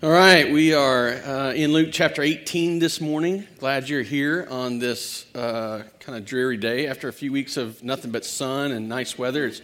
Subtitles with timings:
[0.00, 3.48] All right, we are uh, in Luke chapter 18 this morning.
[3.58, 7.82] Glad you're here on this uh, kind of dreary day after a few weeks of
[7.82, 9.46] nothing but sun and nice weather.
[9.46, 9.60] It's,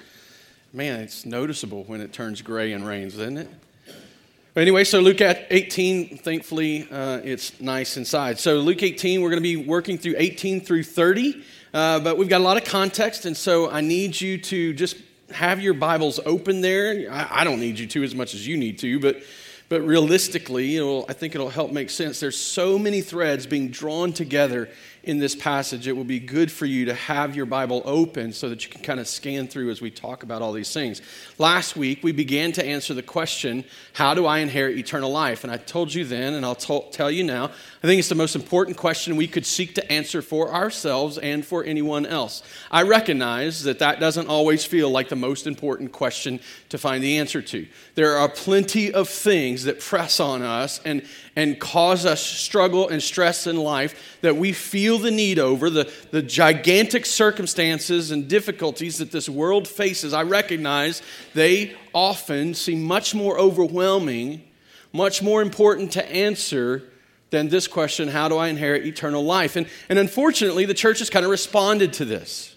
[0.73, 3.49] man, it's noticeable when it turns gray and rains, isn't it?
[4.55, 8.41] But anyway, so Luke 18, thankfully, uh, it's nice inside.
[8.41, 12.29] So, Luke 18, we're going to be working through 18 through 30, uh, but we've
[12.29, 14.97] got a lot of context, and so I need you to just
[15.31, 17.09] have your Bibles open there.
[17.09, 19.23] I, I don't need you to as much as you need to, but
[19.75, 22.21] but realistically, I think it'll help make sense.
[22.21, 24.69] There's so many threads being drawn together
[25.05, 25.87] in this passage.
[25.87, 28.83] It will be good for you to have your Bible open so that you can
[28.83, 31.03] kind of scan through as we talk about all these things.
[31.39, 35.45] Last week, we began to answer the question, How do I inherit eternal life?
[35.45, 37.45] And I told you then, and I'll t- tell you now,
[37.83, 41.45] I think it's the most important question we could seek to answer for ourselves and
[41.45, 42.43] for anyone else.
[42.71, 46.41] I recognize that that doesn't always feel like the most important question
[46.71, 47.67] to find the answer to.
[47.95, 53.03] There are plenty of things that press on us and, and cause us struggle and
[53.03, 58.99] stress in life that we feel the need over, the, the gigantic circumstances and difficulties
[58.99, 60.13] that this world faces.
[60.13, 61.03] I recognize
[61.35, 64.43] they often seem much more overwhelming,
[64.93, 66.85] much more important to answer
[67.31, 69.57] than this question how do I inherit eternal life?
[69.57, 72.55] And, and unfortunately, the church has kind of responded to this.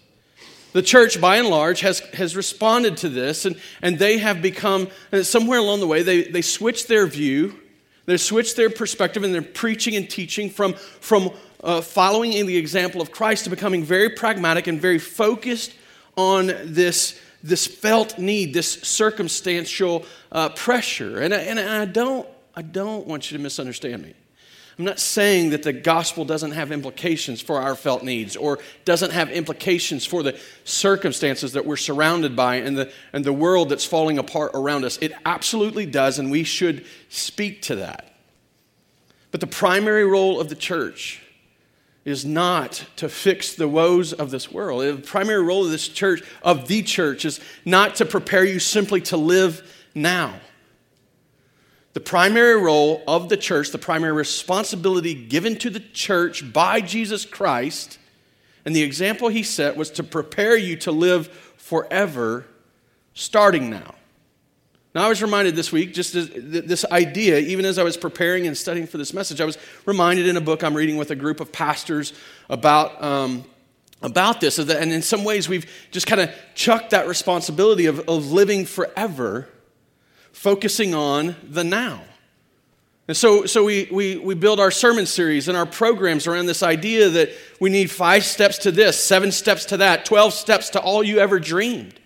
[0.73, 4.89] The church, by and large, has, has responded to this, and, and they have become,
[5.11, 7.59] uh, somewhere along the way, they, they switched their view,
[8.05, 11.31] they switched their perspective, and they're preaching and teaching from, from
[11.63, 15.73] uh, following in the example of Christ to becoming very pragmatic and very focused
[16.15, 21.21] on this, this felt need, this circumstantial uh, pressure.
[21.21, 24.13] And, and I, don't, I don't want you to misunderstand me.
[24.79, 29.11] I'm not saying that the gospel doesn't have implications for our felt needs or doesn't
[29.11, 33.85] have implications for the circumstances that we're surrounded by and the, and the world that's
[33.85, 34.99] falling apart around us.
[35.01, 38.13] It absolutely does, and we should speak to that.
[39.31, 41.23] But the primary role of the church
[42.07, 44.81] is not to fix the woes of this world.
[44.81, 49.01] The primary role of this church, of the church, is not to prepare you simply
[49.01, 50.39] to live now.
[51.91, 57.25] The primary role of the church, the primary responsibility given to the church by Jesus
[57.25, 57.99] Christ,
[58.63, 62.45] and the example he set was to prepare you to live forever
[63.13, 63.95] starting now.
[64.97, 68.57] Now, I was reminded this week, just this idea, even as I was preparing and
[68.57, 71.39] studying for this message, I was reminded in a book I'm reading with a group
[71.39, 72.13] of pastors
[72.49, 73.03] about.
[73.03, 73.45] Um,
[74.01, 78.31] about this, and in some ways, we've just kind of chucked that responsibility of, of
[78.31, 79.49] living forever
[80.31, 82.03] focusing on the now.
[83.07, 86.61] And so, so we, we, we build our sermon series and our programs around this
[86.61, 90.79] idea that we need five steps to this, seven steps to that, 12 steps to
[90.79, 91.99] all you ever dreamed.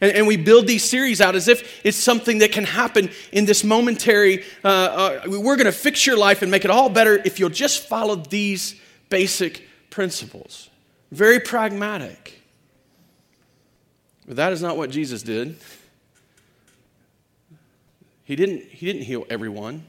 [0.00, 3.44] And, and we build these series out as if it's something that can happen in
[3.44, 7.20] this momentary, uh, uh, we're going to fix your life and make it all better
[7.24, 10.70] if you'll just follow these basic principles.
[11.10, 12.42] Very pragmatic.
[14.26, 15.56] But that is not what Jesus did.
[18.24, 19.86] He didn't, he didn't heal everyone.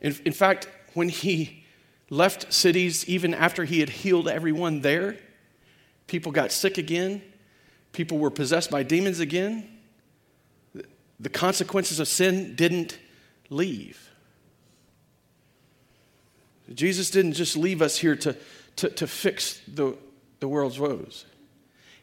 [0.00, 1.64] In, in fact, when he
[2.10, 5.16] left cities, even after he had healed everyone there,
[6.06, 7.22] people got sick again,
[7.92, 9.68] people were possessed by demons again.
[11.18, 12.98] The consequences of sin didn't
[13.50, 14.10] leave.
[16.72, 18.36] Jesus didn't just leave us here to,
[18.76, 19.96] to, to fix the,
[20.38, 21.26] the world's woes.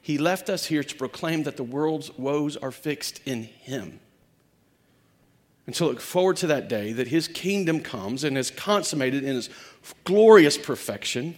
[0.01, 3.99] He left us here to proclaim that the world's woes are fixed in Him.
[5.67, 9.35] And so look forward to that day that his kingdom comes and is consummated in
[9.35, 9.49] its
[10.05, 11.37] glorious perfection,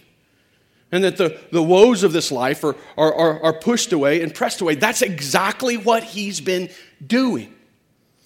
[0.92, 4.34] and that the, the woes of this life are, are, are, are pushed away and
[4.34, 4.74] pressed away.
[4.74, 6.68] That's exactly what he's been
[7.06, 7.54] doing.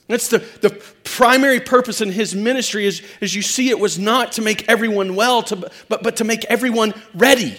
[0.06, 0.70] That's the, the
[1.02, 5.14] primary purpose in his ministry, is, as you see it, was not to make everyone
[5.14, 5.56] well, to,
[5.88, 7.58] but, but to make everyone ready,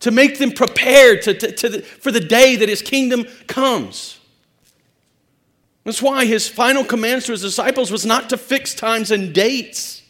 [0.00, 4.20] to make them prepared to, to, to the, for the day that his kingdom comes.
[5.82, 10.02] That's why his final commands to his disciples was not to fix times and dates,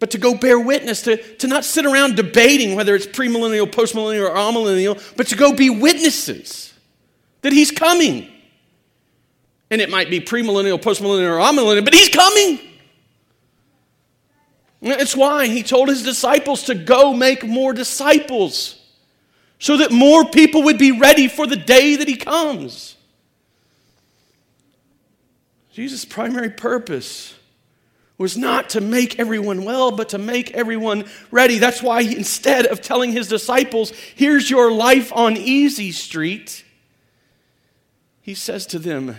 [0.00, 4.30] but to go bear witness, to, to not sit around debating whether it's premillennial, postmillennial,
[4.30, 6.72] or amillennial, but to go be witnesses
[7.42, 8.28] that he's coming.
[9.70, 12.58] And it might be premillennial, postmillennial, or amillennial, but he's coming.
[14.80, 18.80] It's why he told his disciples to go make more disciples
[19.58, 22.96] so that more people would be ready for the day that he comes.
[25.70, 27.34] Jesus' primary purpose
[28.20, 31.56] was not to make everyone well, but to make everyone ready.
[31.56, 36.62] That's why, he, instead of telling his disciples, here's your life on easy street,
[38.20, 39.16] he says to them,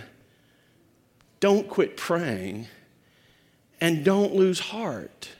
[1.40, 2.68] don't quit praying
[3.80, 5.30] and don't lose heart.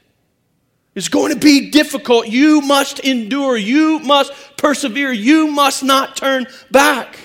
[0.97, 2.27] It's going to be difficult.
[2.27, 3.57] You must endure.
[3.57, 5.13] You must persevere.
[5.13, 7.17] You must not turn back.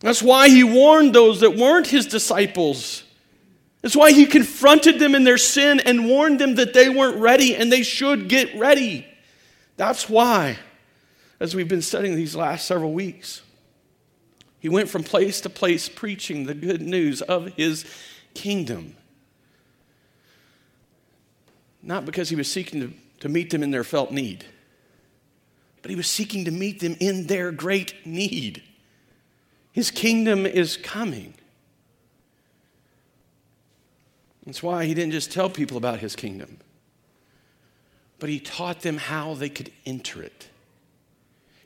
[0.00, 3.04] That's why he warned those that weren't his disciples.
[3.82, 7.54] That's why he confronted them in their sin and warned them that they weren't ready
[7.54, 9.06] and they should get ready.
[9.76, 10.58] That's why,
[11.38, 13.42] as we've been studying these last several weeks,
[14.58, 17.84] he went from place to place preaching the good news of his
[18.34, 18.96] kingdom.
[21.80, 24.44] Not because he was seeking to, to meet them in their felt need,
[25.82, 28.64] but he was seeking to meet them in their great need.
[29.70, 31.34] His kingdom is coming.
[34.48, 36.56] That's why he didn't just tell people about his kingdom,
[38.18, 40.48] but he taught them how they could enter it.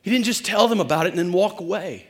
[0.01, 2.07] He didn't just tell them about it and then walk away.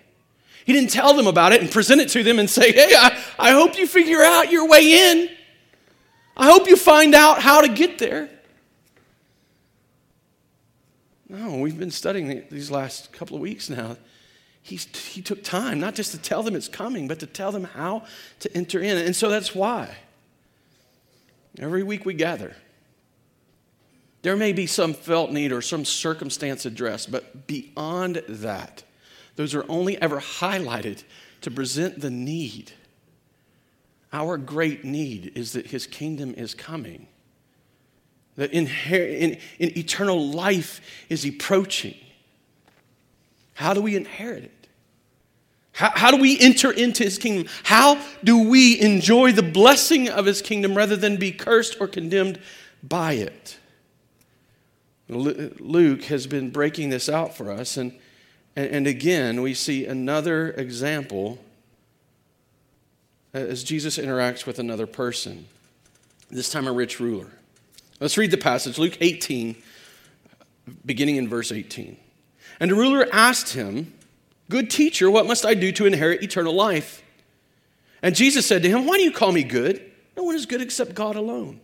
[0.65, 3.23] He didn't tell them about it and present it to them and say, Hey, I,
[3.37, 5.29] I hope you figure out your way in.
[6.35, 8.31] I hope you find out how to get there.
[11.29, 13.95] No, we've been studying these last couple of weeks now.
[14.63, 17.65] He's, he took time, not just to tell them it's coming, but to tell them
[17.65, 18.05] how
[18.39, 18.97] to enter in.
[18.97, 19.97] And so that's why
[21.59, 22.55] every week we gather.
[24.23, 28.83] There may be some felt need or some circumstance addressed, but beyond that,
[29.35, 31.03] those are only ever highlighted
[31.41, 32.71] to present the need.
[34.13, 37.07] Our great need is that his kingdom is coming,
[38.37, 40.79] that in, in, in eternal life
[41.09, 41.95] is approaching.
[43.55, 44.62] How do we inherit it?
[45.73, 47.51] How, how do we enter into his kingdom?
[47.63, 52.39] How do we enjoy the blessing of his kingdom rather than be cursed or condemned
[52.81, 53.57] by it?
[55.09, 57.93] Luke has been breaking this out for us, and,
[58.55, 61.39] and again, we see another example
[63.33, 65.47] as Jesus interacts with another person,
[66.29, 67.27] this time a rich ruler.
[67.99, 69.55] Let's read the passage, Luke 18,
[70.85, 71.97] beginning in verse 18.
[72.59, 73.93] And the ruler asked him,
[74.49, 77.03] Good teacher, what must I do to inherit eternal life?
[78.01, 79.91] And Jesus said to him, Why do you call me good?
[80.17, 81.61] No one is good except God alone.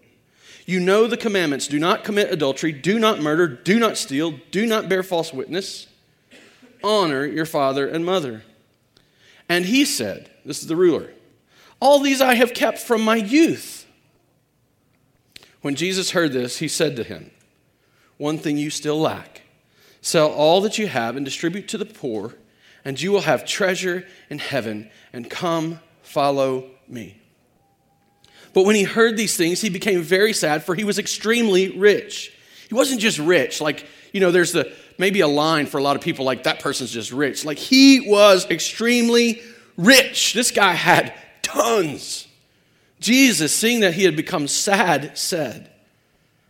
[0.65, 4.65] You know the commandments do not commit adultery, do not murder, do not steal, do
[4.65, 5.87] not bear false witness,
[6.83, 8.43] honor your father and mother.
[9.49, 11.11] And he said, This is the ruler,
[11.79, 13.87] all these I have kept from my youth.
[15.61, 17.31] When Jesus heard this, he said to him,
[18.17, 19.41] One thing you still lack
[20.01, 22.35] sell all that you have and distribute to the poor,
[22.85, 27.19] and you will have treasure in heaven, and come follow me.
[28.53, 32.33] But when he heard these things, he became very sad, for he was extremely rich.
[32.67, 35.95] He wasn't just rich, like, you know, there's the maybe a line for a lot
[35.95, 37.45] of people like that person's just rich.
[37.45, 39.41] Like, he was extremely
[39.77, 40.33] rich.
[40.33, 42.27] This guy had tons.
[42.99, 45.71] Jesus, seeing that he had become sad, said,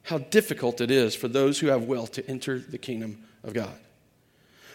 [0.03, 3.75] How difficult it is for those who have wealth to enter the kingdom of God.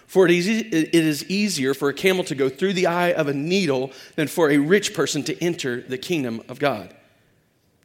[0.06, 3.92] For it is easier for a camel to go through the eye of a needle
[4.16, 6.94] than for a rich person to enter the kingdom of God.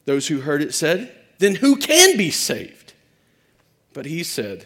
[0.05, 2.93] Those who heard it said, Then who can be saved?
[3.93, 4.65] But he said,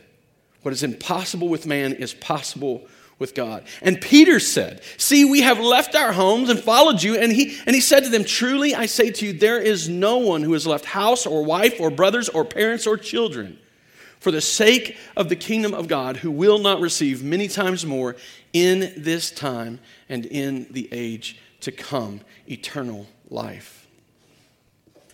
[0.61, 2.88] What is impossible with man is possible
[3.19, 3.63] with God.
[3.81, 7.15] And Peter said, See, we have left our homes and followed you.
[7.15, 10.18] And he, and he said to them, Truly I say to you, there is no
[10.18, 13.59] one who has left house or wife or brothers or parents or children
[14.23, 18.15] for the sake of the kingdom of God who will not receive many times more
[18.53, 23.85] in this time and in the age to come eternal life.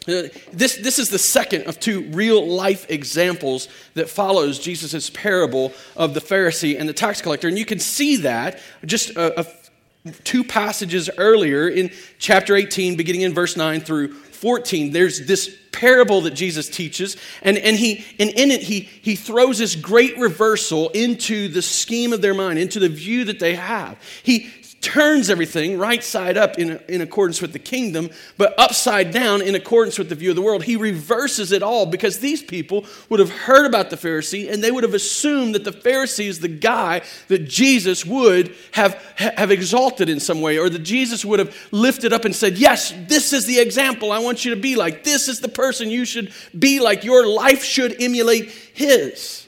[0.08, 5.74] Uh, this, this is the second of two real life examples that follows Jesus' parable
[5.98, 7.48] of the Pharisee and the tax collector.
[7.48, 13.22] And you can see that just a, a, two passages earlier in chapter 18, beginning
[13.22, 14.92] in verse 9 through 14.
[14.92, 19.60] There's this parable that Jesus teaches, and, and, he, and in it, he, he throws
[19.60, 23.98] this great reversal into the scheme of their mind, into the view that they have.
[24.24, 24.50] He
[24.82, 29.56] turns everything right side up in, in accordance with the kingdom, but upside down in
[29.56, 30.64] accordance with the view of the world.
[30.64, 34.72] He reverses it all because these people would have heard about the Pharisee and they
[34.72, 40.08] would have assumed that the Pharisee is the guy that Jesus would have, have exalted
[40.08, 43.46] in some way, or that Jesus would have lifted up and said, Yes, this is
[43.46, 45.04] the example I want you to be like.
[45.04, 47.04] This is the person you should be like.
[47.04, 49.46] Your life should emulate his.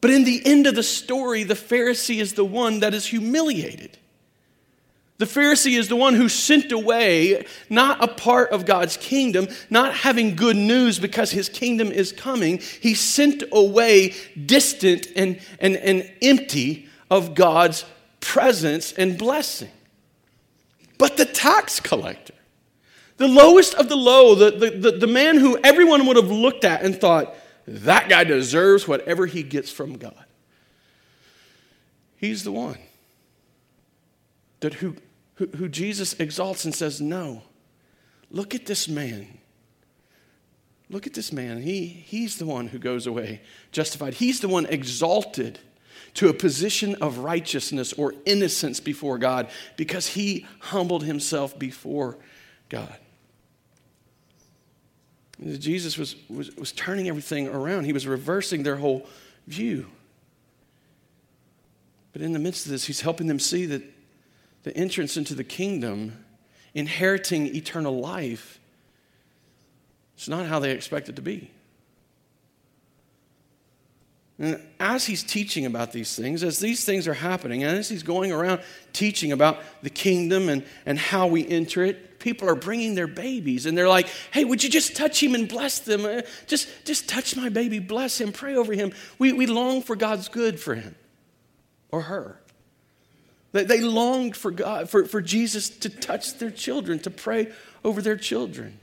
[0.00, 3.98] But in the end of the story, the Pharisee is the one that is humiliated.
[5.22, 9.94] The Pharisee is the one who sent away, not a part of God's kingdom, not
[9.94, 12.58] having good news because his kingdom is coming.
[12.58, 14.14] He sent away
[14.46, 17.84] distant and, and, and empty of God's
[18.18, 19.70] presence and blessing.
[20.98, 22.34] but the tax collector.
[23.16, 26.64] The lowest of the low, the, the, the, the man who everyone would have looked
[26.64, 27.34] at and thought,
[27.66, 30.24] that guy deserves whatever he gets from God.
[32.16, 32.78] He's the one
[34.60, 34.96] that who,
[35.42, 37.42] who, who Jesus exalts and says, No,
[38.30, 39.38] look at this man.
[40.88, 41.62] Look at this man.
[41.62, 43.40] He, he's the one who goes away
[43.72, 44.14] justified.
[44.14, 45.58] He's the one exalted
[46.14, 52.18] to a position of righteousness or innocence before God because he humbled himself before
[52.68, 52.94] God.
[55.40, 59.06] Jesus was, was, was turning everything around, he was reversing their whole
[59.48, 59.88] view.
[62.12, 63.82] But in the midst of this, he's helping them see that
[64.62, 66.24] the entrance into the kingdom,
[66.74, 68.60] inheriting eternal life,
[70.14, 71.50] it's not how they expect it to be.
[74.38, 78.02] And as he's teaching about these things, as these things are happening, and as he's
[78.02, 78.60] going around
[78.92, 83.66] teaching about the kingdom and, and how we enter it, people are bringing their babies
[83.66, 86.04] and they're like, hey, would you just touch him and bless them?
[86.04, 88.92] Uh, just, just touch my baby, bless him, pray over him.
[89.18, 90.94] We, we long for God's good for him
[91.90, 92.41] or her.
[93.52, 97.52] They, they longed for God, for, for Jesus to touch their children, to pray
[97.84, 98.80] over their children.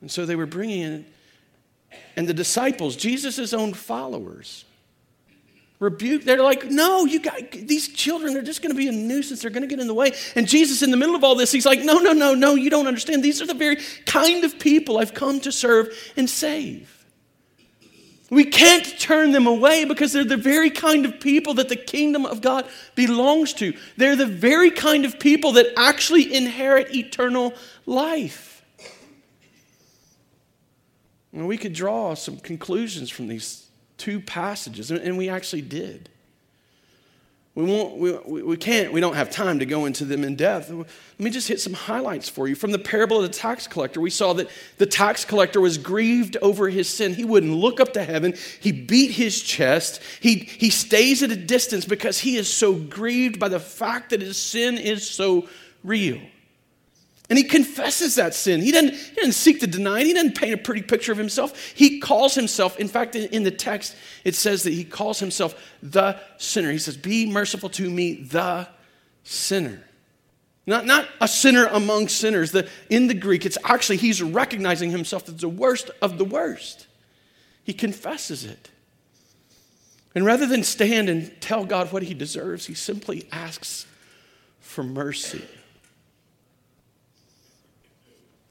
[0.00, 1.06] And so they were bringing in,
[2.16, 4.64] and the disciples, Jesus' own followers,
[5.78, 6.24] rebuke.
[6.24, 9.42] They're like, no, you got these children, they're just going to be a nuisance.
[9.42, 10.12] They're going to get in the way.
[10.34, 12.70] And Jesus, in the middle of all this, he's like, no, no, no, no, you
[12.70, 13.22] don't understand.
[13.22, 16.95] These are the very kind of people I've come to serve and save.
[18.28, 22.26] We can't turn them away because they're the very kind of people that the kingdom
[22.26, 22.66] of God
[22.96, 23.72] belongs to.
[23.96, 27.54] They're the very kind of people that actually inherit eternal
[27.84, 28.64] life.
[31.32, 33.66] And we could draw some conclusions from these
[33.96, 36.08] two passages, and we actually did.
[37.56, 40.68] We, won't, we, we can't, we don't have time to go into them in depth.
[40.68, 40.86] Let
[41.18, 42.54] me just hit some highlights for you.
[42.54, 46.36] From the parable of the tax collector, we saw that the tax collector was grieved
[46.42, 47.14] over his sin.
[47.14, 48.34] He wouldn't look up to heaven.
[48.60, 50.02] He beat his chest.
[50.20, 54.20] He, he stays at a distance because he is so grieved by the fact that
[54.20, 55.48] his sin is so
[55.82, 56.20] real.
[57.28, 58.60] And he confesses that sin.
[58.60, 60.06] He doesn't, he doesn't seek to deny it.
[60.06, 61.72] He doesn't paint a pretty picture of himself.
[61.74, 65.60] He calls himself, in fact, in, in, the text, it says that he calls himself
[65.82, 66.70] the sinner.
[66.70, 68.68] He says, Be merciful to me, the
[69.24, 69.82] sinner.
[70.66, 72.52] Not, not a sinner among sinners.
[72.52, 76.86] The, in the Greek, it's actually, he's recognizing himself as the worst of the worst.
[77.64, 78.70] He confesses it.
[80.14, 83.86] And rather than stand and tell God what he deserves, he simply asks
[84.60, 85.44] for mercy.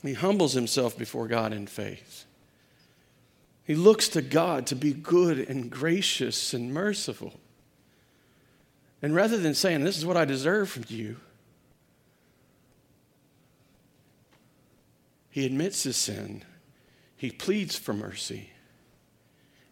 [0.06, 2.26] He humbles himself before God in faith.
[3.64, 7.34] He looks to God to be good and gracious and merciful.
[9.02, 11.18] And rather than saying, This is what I deserve from you,
[15.32, 16.44] he admits his sin.
[17.18, 18.52] He pleads for mercy.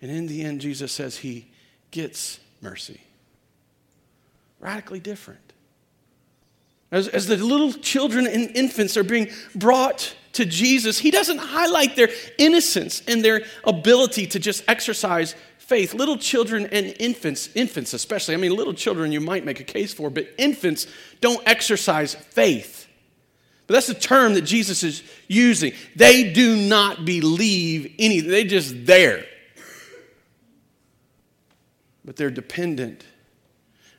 [0.02, 1.52] And in the end, Jesus says he
[1.92, 3.02] gets mercy.
[4.60, 5.54] Radically different.
[6.92, 11.96] As, as the little children and infants are being brought to Jesus, he doesn't highlight
[11.96, 15.94] their innocence and their ability to just exercise faith.
[15.94, 19.94] Little children and infants, infants especially, I mean, little children you might make a case
[19.94, 20.88] for, but infants
[21.22, 22.88] don't exercise faith.
[23.68, 25.74] But that's the term that Jesus is using.
[25.96, 29.26] They do not believe anything, they're just there.
[32.04, 33.06] But they're dependent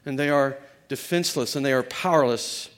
[0.05, 2.69] and they are defenseless and they are powerless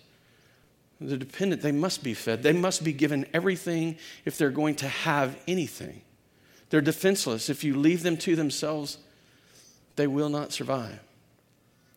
[1.01, 2.43] they're dependent, they must be fed.
[2.43, 6.01] They must be given everything if they're going to have anything.
[6.71, 7.49] They're defenseless.
[7.49, 8.99] If you leave them to themselves,
[9.97, 11.01] they will not survive.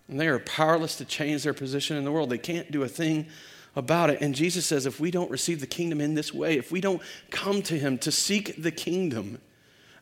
[0.08, 2.30] And they are powerless to change their position in the world.
[2.30, 3.28] They can't do a thing
[3.76, 4.22] about it.
[4.22, 7.02] And Jesus says if we don't receive the kingdom in this way, if we don't
[7.30, 9.40] come to Him to seek the kingdom,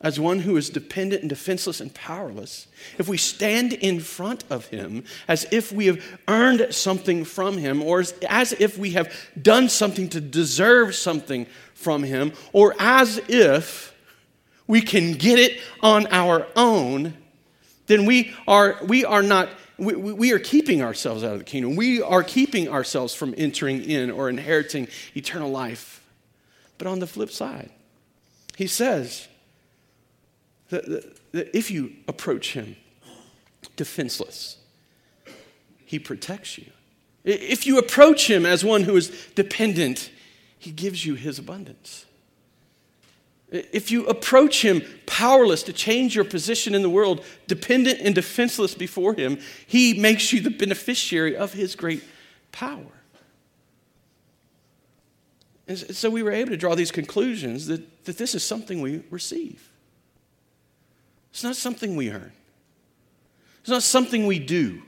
[0.02, 4.68] as one who is dependent and defenseless and powerless, if we stand in front of
[4.68, 9.12] him as if we have earned something from him, or as, as, if we have
[9.42, 13.96] done something to deserve something from him, or as if
[14.68, 17.16] we can get it on our own,
[17.88, 19.50] then we are, we are not.
[19.80, 21.76] We, we are keeping ourselves out of the kingdom.
[21.76, 26.04] We are keeping ourselves from entering in or inheriting eternal life.
[26.80, 27.70] But on the flip side,
[28.56, 29.28] he says,
[30.70, 32.76] that, that if you approach him
[33.76, 34.58] defenseless,
[35.86, 36.66] he protects you.
[37.24, 40.12] If you approach him as one who is dependent,
[40.58, 42.06] he gives you his abundance.
[43.50, 48.76] If you approach him powerless to change your position in the world, dependent and defenseless
[48.76, 52.04] before him, he makes you the beneficiary of his great
[52.52, 52.92] power.
[55.68, 59.04] And so we were able to draw these conclusions that, that this is something we
[59.10, 59.70] receive.
[61.38, 62.32] It's not something we earn,
[63.60, 64.82] it's not something we do.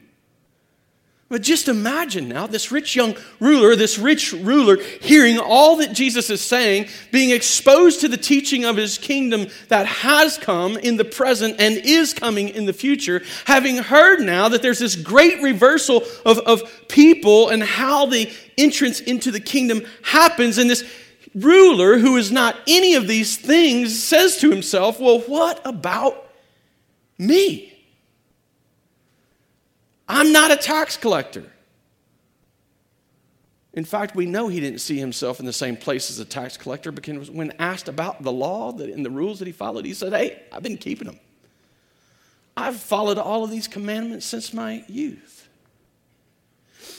[1.30, 6.32] But just imagine now this rich young ruler, this rich ruler, hearing all that Jesus
[6.32, 11.06] is saying, being exposed to the teaching of his kingdom that has come in the
[11.06, 16.02] present and is coming in the future, having heard now that there's this great reversal
[16.26, 18.28] of, of people and how the
[18.58, 20.58] entrance into the kingdom happens.
[20.58, 20.84] And this
[21.36, 26.26] ruler, who is not any of these things, says to himself, Well, what about
[27.20, 27.76] me?
[30.08, 31.46] I'm not a tax collector.
[33.74, 36.58] In fact, we know he didn't see himself in the same place as a tax
[36.58, 40.12] collector because when asked about the law and the rules that he followed, he said,
[40.12, 41.20] Hey, I've been keeping them.
[42.58, 45.48] I've followed all of these commandments since my youth.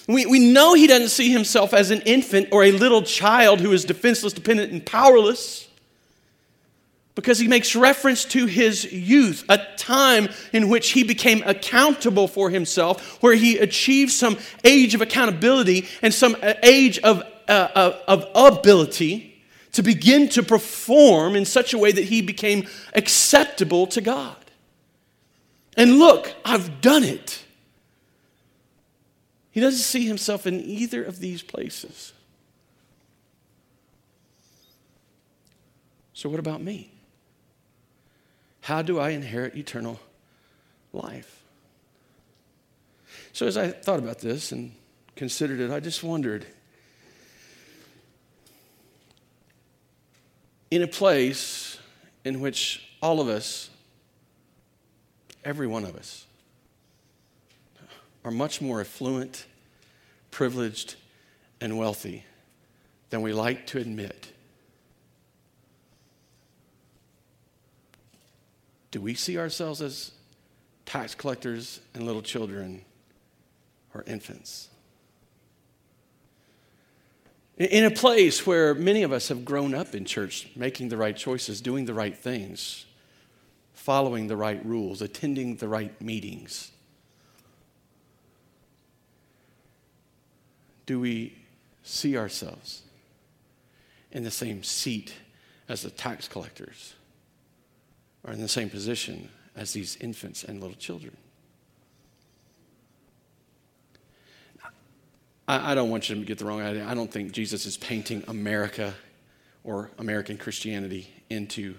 [0.07, 3.73] We, we know he doesn't see himself as an infant or a little child who
[3.73, 5.69] is defenseless, dependent, and powerless
[7.21, 12.49] because he makes reference to his youth, a time in which he became accountable for
[12.49, 18.27] himself, where he achieved some age of accountability and some uh, age of, uh, of
[18.35, 24.37] ability to begin to perform in such a way that he became acceptable to God.
[25.77, 27.45] And look, I've done it.
[29.51, 32.15] He doesn't see himself in either of these places.
[36.15, 36.90] So, what about me?
[38.63, 39.99] How do I inherit eternal
[40.93, 41.43] life?
[43.33, 44.73] So, as I thought about this and
[45.17, 46.47] considered it, I just wondered
[50.71, 51.79] in a place
[52.25, 53.71] in which all of us,
[55.45, 56.27] every one of us,
[58.25, 59.47] are much more affluent,
[60.31, 60.97] privileged,
[61.61, 62.25] and wealthy
[63.11, 64.33] than we like to admit.
[68.91, 70.13] Do we see ourselves as
[70.85, 72.85] tax collectors and little children
[73.95, 74.69] or infants?
[77.57, 81.17] In a place where many of us have grown up in church, making the right
[81.17, 82.87] choices, doing the right things,
[83.75, 86.73] following the right rules, attending the right meetings,
[90.87, 91.37] do we
[91.83, 92.83] see ourselves
[94.11, 95.13] in the same seat
[95.69, 96.95] as the tax collectors?
[98.25, 101.17] Are in the same position as these infants and little children.
[105.49, 106.87] I, I don't want you to get the wrong idea.
[106.87, 108.95] I don't think Jesus is painting America
[109.65, 111.75] or American Christianity into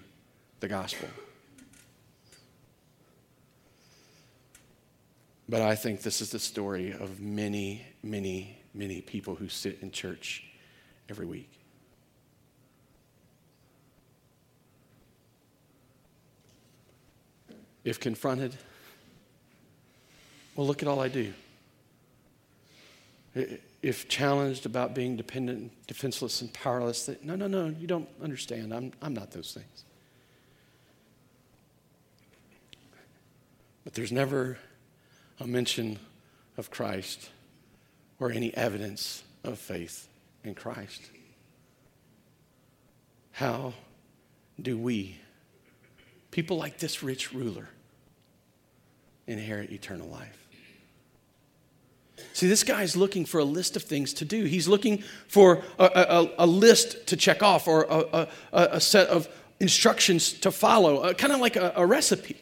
[0.60, 1.08] the gospel.
[5.47, 9.91] But I think this is the story of many, many, many people who sit in
[9.91, 10.45] church
[11.10, 11.61] every week.
[17.84, 18.56] If confronted,
[20.56, 21.34] well, look at all I do.
[23.82, 28.74] If challenged about being dependent, defenseless, and powerless, that no, no, no, you don't understand.
[28.74, 29.86] I'm, I'm not those things.
[33.84, 34.58] But there's never
[35.39, 35.98] a mention
[36.58, 37.30] of Christ
[38.20, 40.08] or any evidence of faith
[40.44, 41.02] in Christ.
[43.32, 43.74] How
[44.62, 45.17] do we
[46.32, 47.70] people like this rich ruler
[49.28, 50.38] inherit eternal life.
[52.34, 54.46] See, this guy's looking for a list of things to do.
[54.46, 59.28] He's looking for a, a, a list to check off or a, a set of
[59.60, 62.41] instructions to follow, uh, kind of like a, recipe.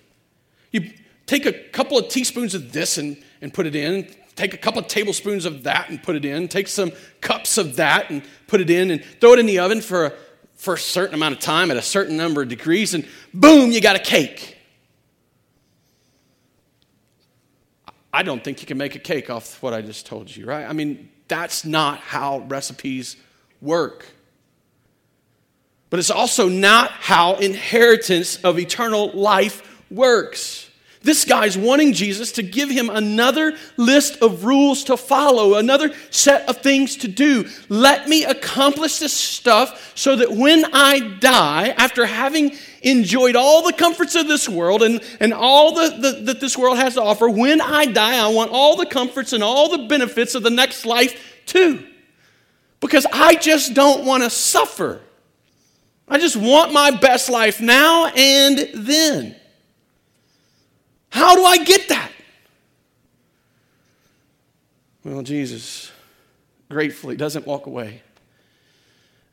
[0.71, 0.91] You
[1.25, 4.80] take a couple of teaspoons of this and, and put it in, take a couple
[4.80, 8.62] of tablespoons of that and put it in, take some cups of that and put
[8.62, 10.13] it in, and throw it in the oven for a
[10.59, 13.79] for a certain amount of time at a certain number of degrees, and boom, you
[13.79, 14.57] got a cake.
[18.11, 20.65] I don't think you can make a cake off what I just told you, right?
[20.65, 23.15] I mean, that's not how recipes
[23.61, 24.05] work.
[25.89, 30.68] But it's also not how inheritance of eternal life works.
[31.01, 36.47] This guy's wanting Jesus to give him another list of rules to follow, another set
[36.49, 37.47] of things to do.
[37.69, 43.71] Let me accomplish this stuff so that when I die, after having enjoyed all the
[43.71, 47.29] comforts of this world and, and all the, the, that this world has to offer,
[47.29, 50.85] when I die, I want all the comforts and all the benefits of the next
[50.85, 51.88] life too.
[52.81, 54.99] Because I just don't want to suffer.
[56.09, 59.38] I just want my best life now and then.
[61.09, 62.11] How do I get that?
[65.03, 65.91] Well, Jesus
[66.69, 68.03] gratefully doesn't walk away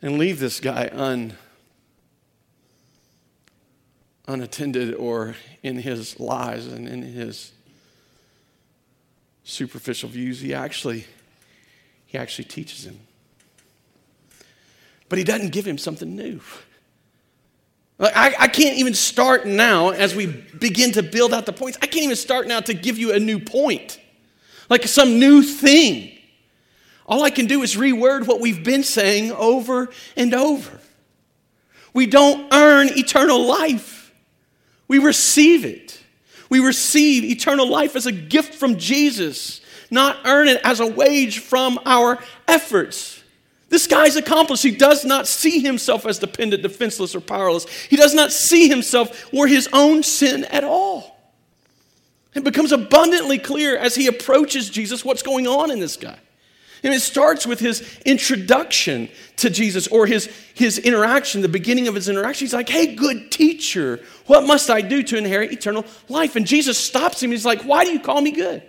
[0.00, 1.36] and leave this guy un,
[4.26, 7.52] unattended or in his lies and in his
[9.44, 10.40] superficial views.
[10.40, 11.06] He actually,
[12.06, 13.00] he actually teaches him.
[15.08, 16.40] But he doesn't give him something new.
[17.98, 21.78] I, I can't even start now as we begin to build out the points.
[21.80, 23.98] I can't even start now to give you a new point,
[24.68, 26.12] like some new thing.
[27.06, 30.80] All I can do is reword what we've been saying over and over.
[31.94, 34.12] We don't earn eternal life,
[34.88, 36.02] we receive it.
[36.48, 41.40] We receive eternal life as a gift from Jesus, not earn it as a wage
[41.40, 43.20] from our efforts.
[43.68, 44.62] This guy's accomplished.
[44.62, 47.68] He does not see himself as dependent, defenseless, or powerless.
[47.68, 51.16] He does not see himself or his own sin at all.
[52.34, 56.18] It becomes abundantly clear as he approaches Jesus what's going on in this guy.
[56.82, 61.94] And it starts with his introduction to Jesus or his, his interaction, the beginning of
[61.94, 62.44] his interaction.
[62.44, 66.36] He's like, Hey, good teacher, what must I do to inherit eternal life?
[66.36, 67.30] And Jesus stops him.
[67.30, 68.62] He's like, Why do you call me good?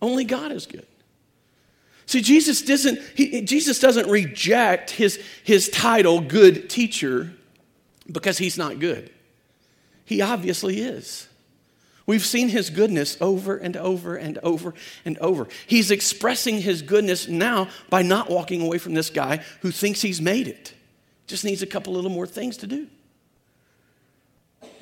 [0.00, 0.86] Only God is good.
[2.10, 7.30] See, Jesus doesn't, he, Jesus doesn't reject his, his title, good teacher,
[8.10, 9.12] because he's not good.
[10.06, 11.28] He obviously is.
[12.06, 15.46] We've seen his goodness over and over and over and over.
[15.68, 20.20] He's expressing his goodness now by not walking away from this guy who thinks he's
[20.20, 20.74] made it.
[21.28, 22.88] Just needs a couple little more things to do.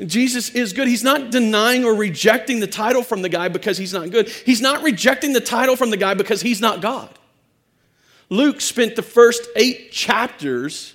[0.05, 0.87] Jesus is good.
[0.89, 4.29] He's not denying or rejecting the title from the guy because he's not good.
[4.29, 7.11] He's not rejecting the title from the guy because he's not God.
[8.31, 10.95] Luke spent the first eight chapters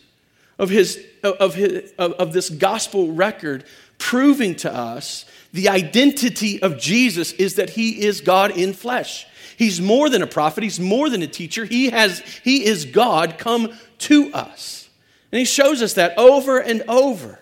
[0.58, 3.66] of, his, of, his, of, of this gospel record
[3.98, 9.28] proving to us the identity of Jesus is that he is God in flesh.
[9.58, 11.66] He's more than a prophet, he's more than a teacher.
[11.66, 14.90] He has he is God come to us.
[15.32, 17.40] And he shows us that over and over.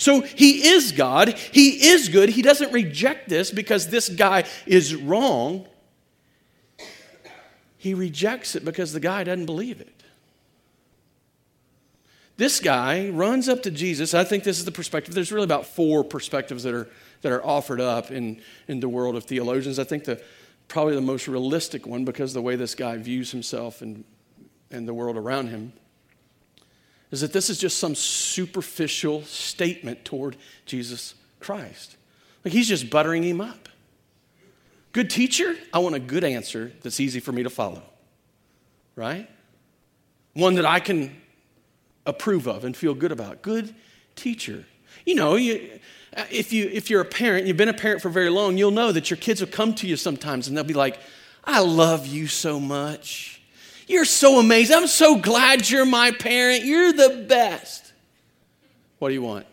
[0.00, 2.30] So he is God, he is good.
[2.30, 5.66] He doesn't reject this because this guy is wrong.
[7.76, 10.02] He rejects it because the guy doesn't believe it.
[12.38, 14.14] This guy runs up to Jesus.
[14.14, 15.14] I think this is the perspective.
[15.14, 16.88] There's really about four perspectives that are
[17.20, 19.78] that are offered up in, in the world of theologians.
[19.78, 20.22] I think the,
[20.68, 24.04] probably the most realistic one, because the way this guy views himself and,
[24.70, 25.74] and the world around him,
[27.10, 31.96] is that this is just some superficial statement toward Jesus Christ.
[32.44, 33.68] Like he's just buttering him up.
[34.92, 37.82] Good teacher, I want a good answer that's easy for me to follow,
[38.96, 39.28] right?
[40.34, 41.16] One that I can
[42.06, 43.42] approve of and feel good about.
[43.42, 43.74] Good
[44.16, 44.64] teacher.
[45.06, 45.78] You know, you,
[46.30, 48.90] if, you, if you're a parent, you've been a parent for very long, you'll know
[48.90, 50.98] that your kids will come to you sometimes and they'll be like,
[51.44, 53.39] I love you so much.
[53.90, 54.76] You're so amazing.
[54.76, 56.64] I'm so glad you're my parent.
[56.64, 57.92] You're the best.
[59.00, 59.46] What do you want?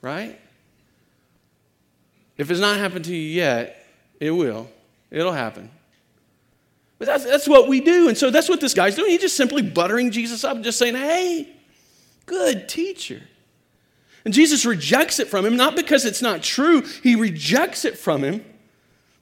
[0.00, 0.40] Right?
[2.38, 3.86] If it's not happened to you yet,
[4.18, 4.70] it will.
[5.10, 5.70] It'll happen.
[6.98, 8.08] But that's, that's what we do.
[8.08, 9.10] And so that's what this guy's doing.
[9.10, 11.54] He's just simply buttering Jesus up, and just saying, hey,
[12.24, 13.20] good teacher.
[14.24, 18.24] And Jesus rejects it from him, not because it's not true, he rejects it from
[18.24, 18.42] him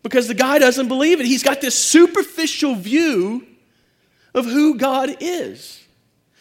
[0.03, 1.27] because the guy doesn't believe it.
[1.27, 3.47] He's got this superficial view
[4.35, 5.83] of who God is.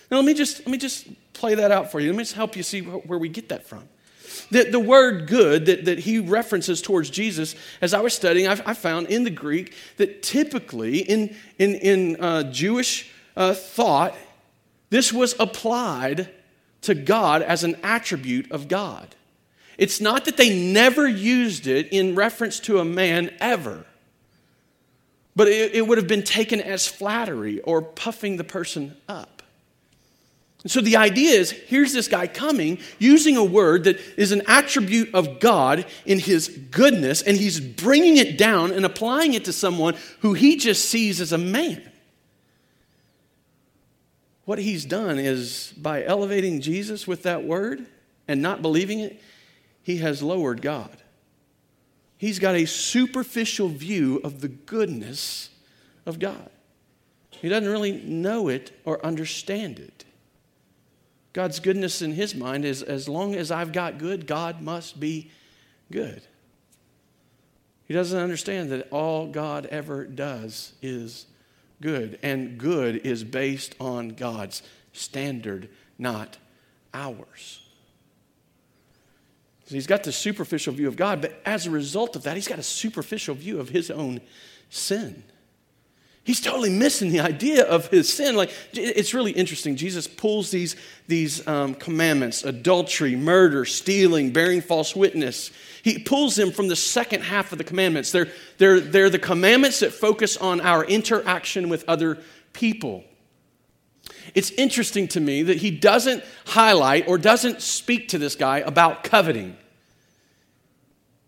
[0.10, 2.12] Now, let me just, let me just play that out for you.
[2.12, 3.88] Let me just help you see where we get that from.
[4.52, 8.60] The, the word good that, that he references towards Jesus, as I was studying, I,
[8.65, 14.15] I found in the Greek that typically in, in, in uh, Jewish uh, thought,
[14.89, 16.30] this was applied
[16.82, 19.15] to God as an attribute of God.
[19.79, 23.85] It's not that they never used it in reference to a man ever,
[25.37, 29.41] but it, it would have been taken as flattery or puffing the person up.
[30.63, 34.41] And so the idea is here's this guy coming using a word that is an
[34.47, 39.53] attribute of God in his goodness, and he's bringing it down and applying it to
[39.53, 41.81] someone who he just sees as a man.
[44.43, 47.85] What he's done is by elevating Jesus with that word
[48.27, 49.21] and not believing it,
[49.89, 50.95] he has lowered God.
[52.15, 55.49] He's got a superficial view of the goodness
[56.06, 56.52] of God.
[57.32, 60.06] He doesn't really know it or understand it.
[61.34, 65.32] God's goodness in his mind is as long as I've got good, God must be
[65.91, 66.21] good.
[67.86, 71.25] He doesn't understand that all God ever does is
[71.82, 74.62] good, and good is based on God's
[74.93, 76.38] standard, not
[76.93, 77.68] ours.
[79.69, 82.60] He's got the superficial view of God, but as a result of that, he's got
[82.60, 84.21] a superficial view of his own
[84.69, 85.23] sin.
[86.23, 88.36] He's totally missing the idea of his sin.
[88.36, 89.75] Like, it's really interesting.
[89.75, 90.75] Jesus pulls these,
[91.08, 95.49] these um, commandments adultery, murder, stealing, bearing false witness.
[95.82, 98.12] He pulls them from the second half of the commandments.
[98.12, 98.27] They're,
[98.60, 102.19] they're, they're the commandments that focus on our interaction with other
[102.53, 103.03] people.
[104.35, 109.03] It's interesting to me that he doesn't highlight or doesn't speak to this guy about
[109.03, 109.57] coveting.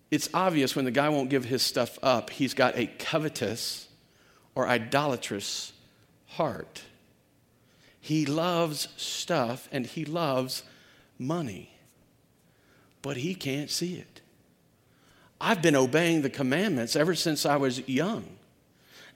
[0.10, 3.88] It's obvious when the guy won't give his stuff up, he's got a covetous
[4.56, 5.72] or idolatrous
[6.28, 6.84] heart.
[8.00, 10.64] He loves stuff and he loves
[11.18, 11.72] money,
[13.02, 14.22] but he can't see it.
[15.40, 18.38] I've been obeying the commandments ever since I was young.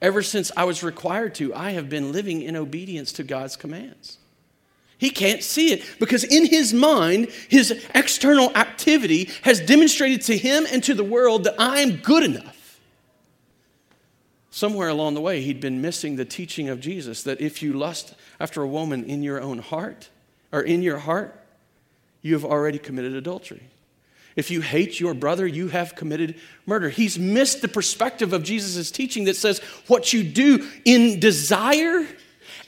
[0.01, 4.17] Ever since I was required to, I have been living in obedience to God's commands.
[4.97, 10.65] He can't see it because in his mind, his external activity has demonstrated to him
[10.71, 12.55] and to the world that I'm good enough
[14.55, 18.15] somewhere along the way, he'd been missing the teaching of Jesus that if you lust
[18.39, 20.09] after a woman in your own heart,
[20.53, 21.37] or in your heart,
[22.21, 23.63] you have already committed adultery.
[24.35, 26.89] If you hate your brother, you have committed murder.
[26.89, 32.05] He's missed the perspective of Jesus' teaching that says what you do in desire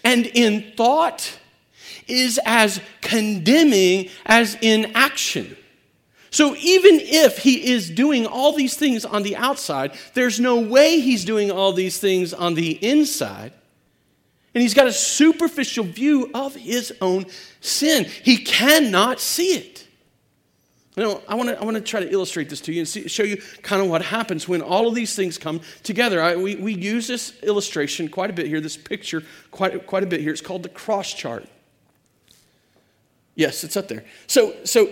[0.04, 1.38] and in thought
[2.08, 5.58] is as condemning as in action.
[6.30, 11.00] So even if he is doing all these things on the outside, there's no way
[11.00, 13.54] he's doing all these things on the inside.
[14.54, 17.26] And he's got a superficial view of his own
[17.60, 18.06] sin.
[18.06, 19.87] He cannot see it.
[20.98, 23.24] I want to I want to try to illustrate this to you and see, show
[23.24, 26.22] you kind of what happens when all of these things come together.
[26.22, 30.08] I, we, we use this illustration quite a bit here, this picture quite, quite a
[30.08, 30.32] bit here.
[30.32, 31.48] It's called the cross chart.
[33.36, 34.04] Yes, it's up there.
[34.26, 34.92] So, so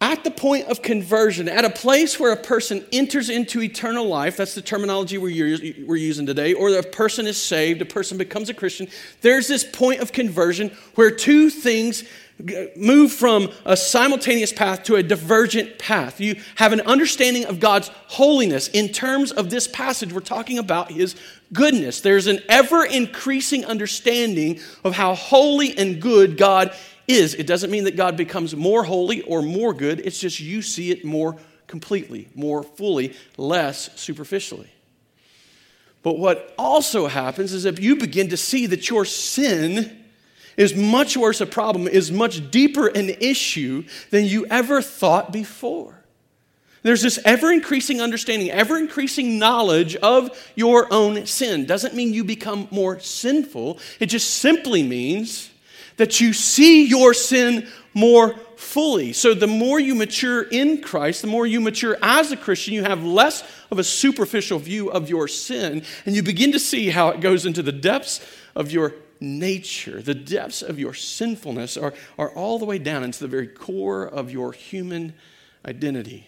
[0.00, 4.36] at the point of conversion, at a place where a person enters into eternal life,
[4.36, 8.48] that's the terminology we're, we're using today, or a person is saved, a person becomes
[8.48, 8.88] a Christian,
[9.20, 12.04] there's this point of conversion where two things
[12.76, 16.20] move from a simultaneous path to a divergent path.
[16.20, 18.68] You have an understanding of God's holiness.
[18.68, 21.14] In terms of this passage, we're talking about His
[21.52, 22.00] goodness.
[22.00, 26.74] There's an ever increasing understanding of how holy and good God
[27.06, 27.34] is.
[27.34, 30.90] It doesn't mean that God becomes more holy or more good, it's just you see
[30.90, 34.70] it more completely, more fully, less superficially.
[36.02, 40.03] But what also happens is if you begin to see that your sin
[40.56, 46.04] is much worse a problem, is much deeper an issue than you ever thought before.
[46.82, 51.64] There's this ever increasing understanding, ever increasing knowledge of your own sin.
[51.64, 55.50] Doesn't mean you become more sinful, it just simply means
[55.96, 59.12] that you see your sin more fully.
[59.12, 62.82] So, the more you mature in Christ, the more you mature as a Christian, you
[62.82, 67.10] have less of a superficial view of your sin, and you begin to see how
[67.10, 68.20] it goes into the depths
[68.54, 70.02] of your nature.
[70.02, 74.04] The depths of your sinfulness are, are all the way down into the very core
[74.04, 75.14] of your human
[75.66, 76.26] identity.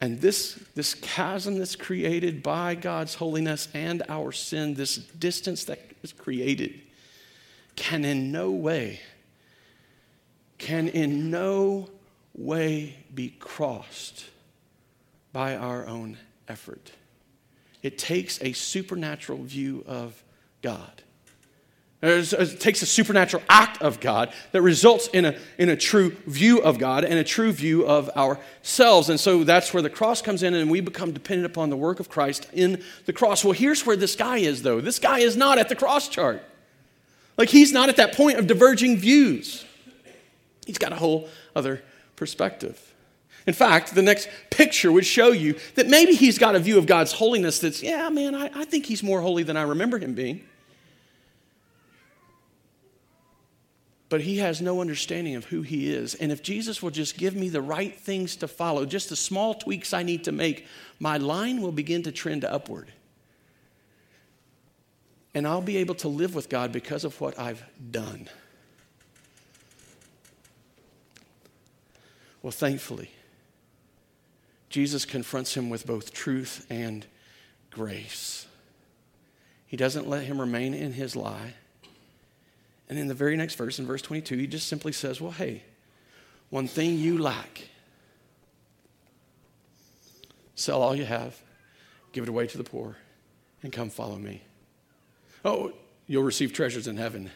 [0.00, 5.80] And this, this chasm that's created by God's holiness and our sin, this distance that
[6.02, 6.80] is created,
[7.76, 9.00] can in no way,
[10.58, 11.88] can in no
[12.34, 14.26] way be crossed
[15.32, 16.18] by our own
[16.48, 16.92] effort.
[17.86, 20.20] It takes a supernatural view of
[20.60, 21.02] God.
[22.02, 26.60] It takes a supernatural act of God that results in a, in a true view
[26.62, 29.08] of God and a true view of ourselves.
[29.08, 32.00] And so that's where the cross comes in, and we become dependent upon the work
[32.00, 33.44] of Christ in the cross.
[33.44, 34.80] Well, here's where this guy is, though.
[34.80, 36.42] This guy is not at the cross chart.
[37.38, 39.64] Like, he's not at that point of diverging views.
[40.66, 41.84] He's got a whole other
[42.16, 42.94] perspective.
[43.46, 46.86] In fact, the next picture would show you that maybe he's got a view of
[46.86, 50.14] God's holiness that's, yeah, man, I, I think he's more holy than I remember him
[50.14, 50.44] being.
[54.08, 56.14] but he has no understanding of who he is.
[56.14, 59.54] And if Jesus will just give me the right things to follow, just the small
[59.54, 60.66] tweaks I need to make,
[61.00, 62.92] my line will begin to trend upward.
[65.34, 68.28] And I'll be able to live with God because of what I've done.
[72.42, 73.10] Well, thankfully,
[74.76, 77.06] Jesus confronts him with both truth and
[77.70, 78.46] grace.
[79.66, 81.54] He doesn't let him remain in his lie.
[82.86, 85.62] And in the very next verse, in verse 22, he just simply says, Well, hey,
[86.50, 87.70] one thing you lack
[90.56, 91.40] sell all you have,
[92.12, 92.98] give it away to the poor,
[93.62, 94.42] and come follow me.
[95.42, 95.72] Oh,
[96.06, 97.30] you'll receive treasures in heaven,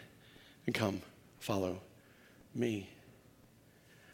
[0.67, 1.01] and come
[1.39, 1.81] follow
[2.55, 2.91] me.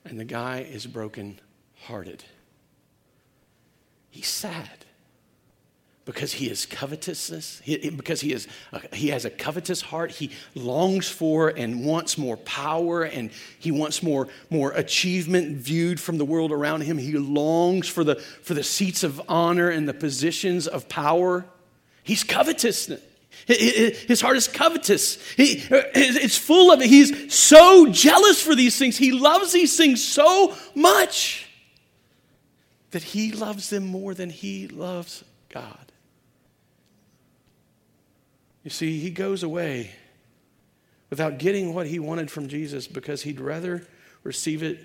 [0.05, 1.41] And the guy is broken
[1.75, 2.23] hearted.
[4.17, 4.87] He's sad
[6.07, 10.31] because he is covetousness he, because he is uh, he has a covetous heart he
[10.55, 16.25] longs for and wants more power and he wants more more achievement viewed from the
[16.25, 20.67] world around him he longs for the for the seats of honor and the positions
[20.67, 21.45] of power
[22.03, 22.91] he's covetous
[23.47, 25.23] his heart is covetous.
[25.35, 26.89] He, uh, it's full of it.
[26.89, 28.97] He's so jealous for these things.
[28.97, 31.46] He loves these things so much
[32.91, 35.93] that he loves them more than he loves God.
[38.63, 39.93] You see, he goes away
[41.11, 43.87] without getting what he wanted from Jesus because he'd rather
[44.25, 44.81] receive it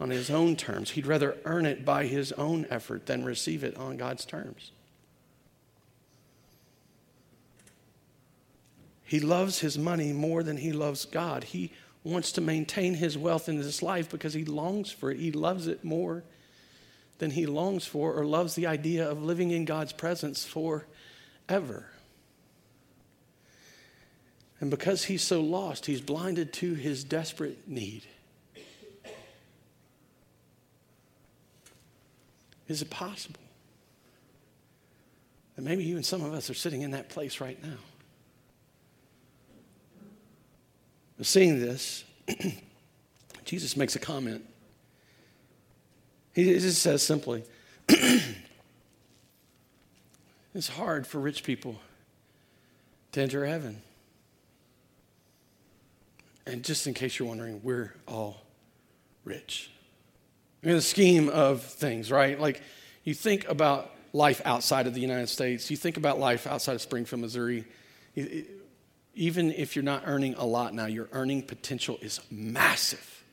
[0.00, 0.90] on his own terms.
[0.90, 4.72] He'd rather earn it by his own effort than receive it on God's terms.
[9.04, 11.44] He loves his money more than he loves God.
[11.44, 11.70] He
[12.02, 15.18] wants to maintain his wealth in this life because he longs for it.
[15.18, 16.24] He loves it more
[17.22, 21.86] than he longs for or loves the idea of living in God's presence forever.
[24.58, 28.02] And because he's so lost, he's blinded to his desperate need.
[32.66, 33.38] Is it possible
[35.54, 37.78] that maybe even some of us are sitting in that place right now?
[41.18, 42.02] But seeing this,
[43.44, 44.44] Jesus makes a comment.
[46.34, 47.44] He just says simply,
[50.54, 51.80] It's hard for rich people
[53.12, 53.82] to enter heaven.
[56.46, 58.42] And just in case you're wondering, we're all
[59.24, 59.70] rich.
[60.62, 62.38] In the scheme of things, right?
[62.38, 62.60] Like
[63.04, 66.82] you think about life outside of the United States, you think about life outside of
[66.82, 67.64] Springfield, Missouri.
[69.14, 73.24] Even if you're not earning a lot now, your earning potential is massive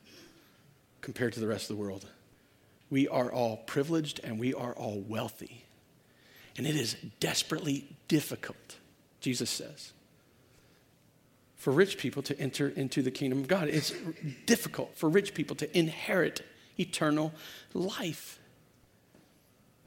[1.02, 2.06] compared to the rest of the world.
[2.90, 5.64] We are all privileged and we are all wealthy.
[6.56, 8.76] And it is desperately difficult,
[9.20, 9.92] Jesus says,
[11.56, 13.68] for rich people to enter into the kingdom of God.
[13.68, 13.92] It's
[14.46, 16.42] difficult for rich people to inherit
[16.78, 17.32] eternal
[17.72, 18.39] life.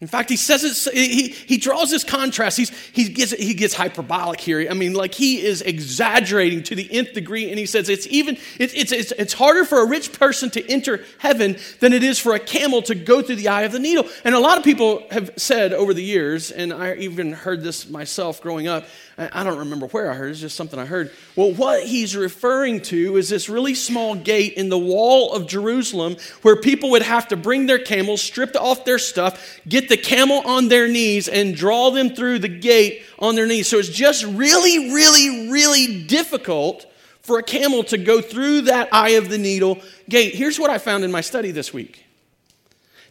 [0.04, 2.58] In fact, he says it, he, he draws this contrast.
[2.58, 4.68] He's, he, gets, he gets hyperbolic here.
[4.70, 8.36] I mean, like he is exaggerating to the nth degree, and he says it's even,
[8.60, 12.20] it, it's, it's, it's harder for a rich person to enter heaven than it is
[12.20, 14.06] for a camel to go through the eye of the needle.
[14.26, 17.90] And a lot of people have said over the years, and I even heard this
[17.90, 18.86] myself growing up,
[19.18, 21.12] I don't remember where I heard, it, it's just something I heard.
[21.36, 26.16] Well, what he's referring to is this really small gate in the wall of Jerusalem
[26.42, 30.42] where people would have to bring their camels, strip off their stuff, get the camel
[30.46, 33.68] on their knees, and draw them through the gate on their knees.
[33.68, 36.88] So it's just really, really, really difficult
[37.22, 40.34] for a camel to go through that eye of the needle gate.
[40.34, 42.04] Here's what I found in my study this week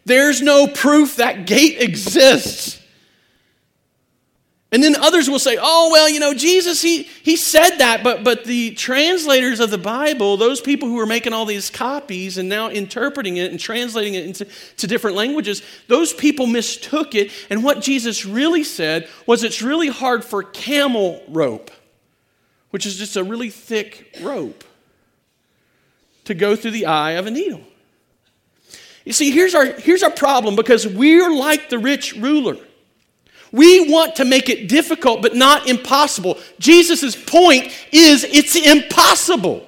[0.05, 2.82] there's no proof that gate exists.
[4.73, 8.23] And then others will say, oh, well, you know, Jesus, he, he said that, but,
[8.23, 12.49] but the translators of the Bible, those people who are making all these copies and
[12.49, 17.31] now interpreting it and translating it into to different languages, those people mistook it.
[17.51, 21.69] And what Jesus really said was it's really hard for camel rope,
[22.71, 24.63] which is just a really thick rope,
[26.23, 27.61] to go through the eye of a needle.
[29.05, 32.57] You see, here's our, here's our problem because we're like the rich ruler.
[33.53, 36.39] We want to make it difficult, but not impossible.
[36.59, 39.65] Jesus' point is it's impossible.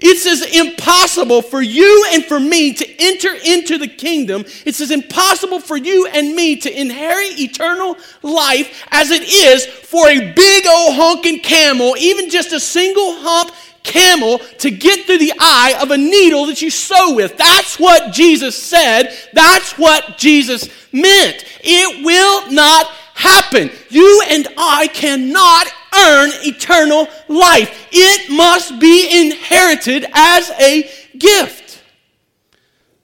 [0.00, 4.44] It's as impossible for you and for me to enter into the kingdom.
[4.66, 10.08] It's as impossible for you and me to inherit eternal life as it is for
[10.08, 15.32] a big old honking camel, even just a single hump camel, to get through the
[15.38, 17.36] eye of a needle that you sew with.
[17.36, 19.16] That's what Jesus said.
[19.32, 21.44] That's what Jesus meant.
[21.62, 23.70] It will not happen.
[23.90, 31.82] You and I cannot earn eternal life, it must be inherited as a gift.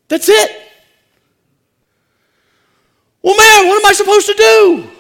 [0.09, 0.51] That's it.
[3.21, 4.91] Well, man, what am I supposed to do?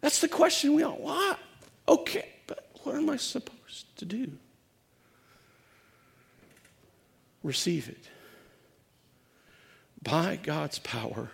[0.00, 0.96] That's the question we all.
[0.96, 1.36] Why?
[1.86, 3.59] Okay, but what am I supposed
[4.00, 4.32] to do?
[7.42, 8.08] Receive it
[10.02, 11.30] by God's power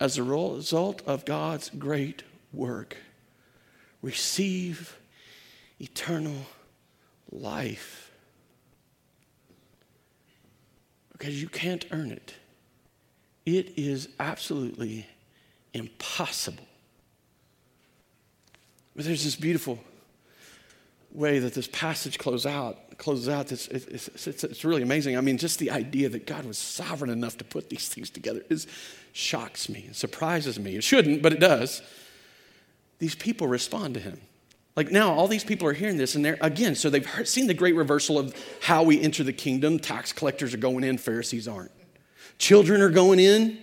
[0.00, 2.22] as a result of God's great
[2.52, 2.96] work.
[4.00, 4.98] Receive
[5.80, 6.46] eternal
[7.30, 8.12] life.
[11.12, 12.34] Because you can't earn it.
[13.44, 15.06] It is absolutely
[15.74, 16.64] impossible.
[18.94, 19.80] But there's this beautiful
[21.12, 25.16] way that this passage closes out, closes out, it's, it's, it's, it's, really amazing.
[25.16, 28.42] I mean, just the idea that God was sovereign enough to put these things together
[28.50, 28.66] is,
[29.12, 30.76] shocks me, it surprises me.
[30.76, 31.82] It shouldn't, but it does.
[32.98, 34.20] These people respond to him.
[34.76, 37.48] Like now, all these people are hearing this, and they're, again, so they've heard, seen
[37.48, 39.78] the great reversal of how we enter the kingdom.
[39.78, 41.72] Tax collectors are going in, Pharisees aren't.
[42.38, 43.58] Children are going in,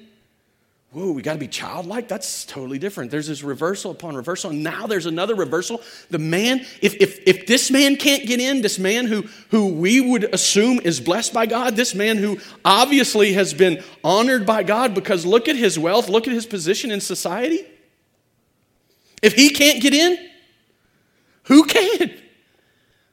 [0.95, 2.07] whoa, we got to be childlike?
[2.07, 3.11] That's totally different.
[3.11, 4.51] There's this reversal upon reversal.
[4.51, 5.81] And now there's another reversal.
[6.09, 9.99] The man, if, if, if this man can't get in, this man who, who we
[9.99, 14.95] would assume is blessed by God, this man who obviously has been honored by God
[14.95, 17.65] because look at his wealth, look at his position in society.
[19.21, 20.17] If he can't get in,
[21.43, 22.09] who can?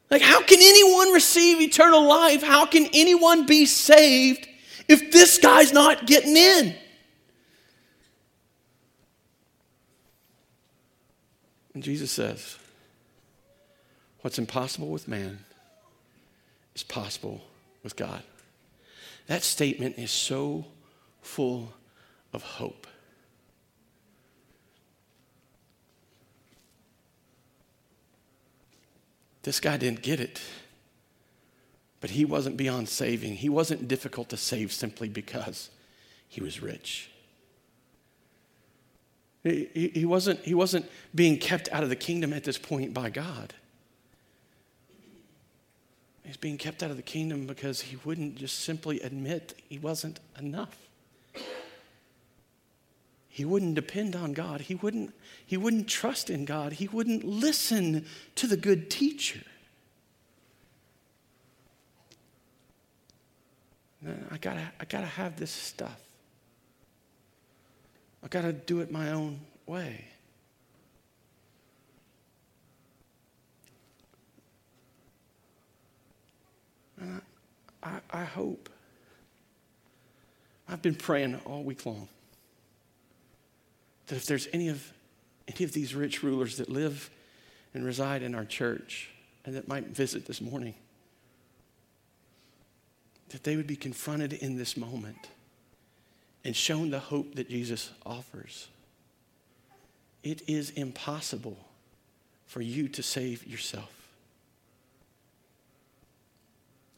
[0.09, 2.45] Like, how can anyone receive eternal life?
[2.45, 4.47] How can anyone be saved
[4.87, 6.77] if this guy's not getting in?
[11.75, 12.59] And Jesus says,
[14.21, 15.45] What's impossible with man
[16.75, 17.43] is possible
[17.83, 18.23] with God.
[19.27, 20.67] That statement is so
[21.21, 21.73] full
[22.33, 22.87] of hope.
[29.43, 30.41] This guy didn't get it,
[32.01, 33.37] but he wasn't beyond saving.
[33.37, 35.71] He wasn't difficult to save simply because
[36.29, 37.11] he was rich.
[39.45, 43.11] He, he, wasn't, he wasn't being kept out of the kingdom at this point by
[43.11, 43.53] God.
[46.25, 50.21] He's being kept out of the kingdom because he wouldn't just simply admit he wasn't
[50.39, 50.77] enough.
[53.29, 54.61] He wouldn't depend on God.
[54.61, 55.13] He wouldn't,
[55.45, 56.75] he wouldn't trust in God.
[56.75, 59.41] He wouldn't listen to the good teacher.
[64.31, 65.99] I gotta, I gotta have this stuff.
[68.23, 70.05] I got to do it my own way.
[77.01, 77.21] And
[77.83, 78.69] I, I, I hope.
[80.69, 82.09] I've been praying all week long
[84.07, 84.93] that if there's any of
[85.49, 87.11] any of these rich rulers that live
[87.75, 89.11] and reside in our church
[89.45, 90.75] and that might visit this morning,
[93.31, 95.29] that they would be confronted in this moment
[96.45, 98.69] and shown the hope that Jesus offers.
[100.23, 101.57] It is impossible
[102.47, 103.91] for you to save yourself.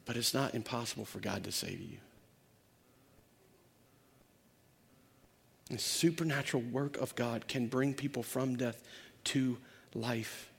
[0.05, 1.97] But it's not impossible for God to save you.
[5.71, 8.83] The supernatural work of God can bring people from death
[9.25, 9.57] to
[9.95, 10.51] life.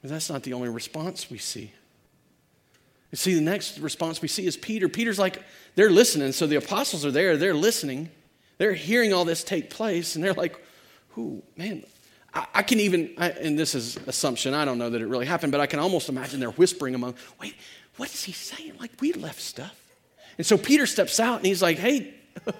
[0.00, 1.72] But that's not the only response we see.
[3.12, 4.88] You see, the next response we see is Peter.
[4.88, 5.40] Peter's like,
[5.76, 6.32] they're listening.
[6.32, 8.10] So the apostles are there, they're listening.
[8.58, 10.56] They're hearing all this take place, and they're like,
[11.10, 11.84] "Who, man,
[12.34, 15.26] I, I can even, I, and this is assumption, I don't know that it really
[15.26, 17.54] happened, but I can almost imagine they're whispering among, wait,
[17.96, 18.74] what is he saying?
[18.80, 19.78] Like, we left stuff.
[20.38, 22.14] And so Peter steps out and he's like, hey,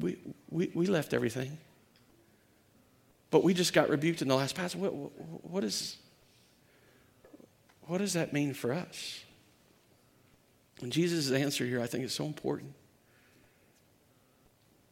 [0.00, 0.16] we,
[0.50, 1.58] we, we left everything.
[3.30, 4.80] But we just got rebuked in the last passage.
[4.80, 5.96] What, what, is,
[7.82, 9.23] what does that mean for us?
[10.80, 12.74] And Jesus' answer here, I think, is so important.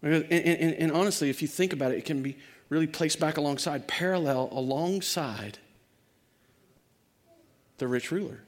[0.02, 2.36] And, and, and, honestly, if you think about it, it can be
[2.68, 5.58] really placed back alongside, parallel alongside
[7.78, 8.40] the rich ruler.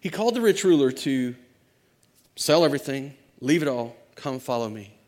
[0.00, 1.36] He called the rich ruler to
[2.34, 4.99] sell everything, leave it all, come follow me.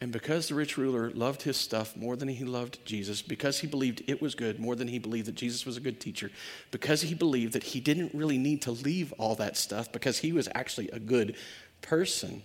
[0.00, 3.66] And because the rich ruler loved his stuff more than he loved Jesus, because he
[3.66, 6.30] believed it was good more than he believed that Jesus was a good teacher,
[6.70, 10.32] because he believed that he didn't really need to leave all that stuff because he
[10.32, 11.36] was actually a good
[11.82, 12.42] person,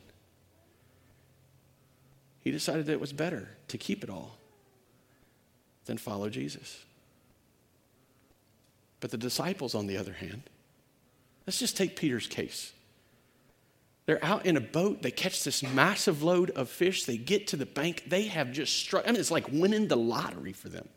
[2.42, 4.38] he decided that it was better to keep it all
[5.86, 6.84] than follow Jesus.
[9.00, 10.44] But the disciples, on the other hand,
[11.48, 12.74] let's just take Peter's case.
[14.06, 15.02] They're out in a boat.
[15.02, 17.06] They catch this massive load of fish.
[17.06, 18.04] They get to the bank.
[18.08, 19.08] They have just struck.
[19.08, 20.88] I mean, it's like winning the lottery for them.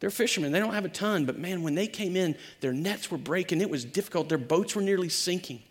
[0.00, 0.52] They're fishermen.
[0.52, 3.60] They don't have a ton, but man, when they came in, their nets were breaking.
[3.60, 4.28] It was difficult.
[4.28, 5.62] Their boats were nearly sinking.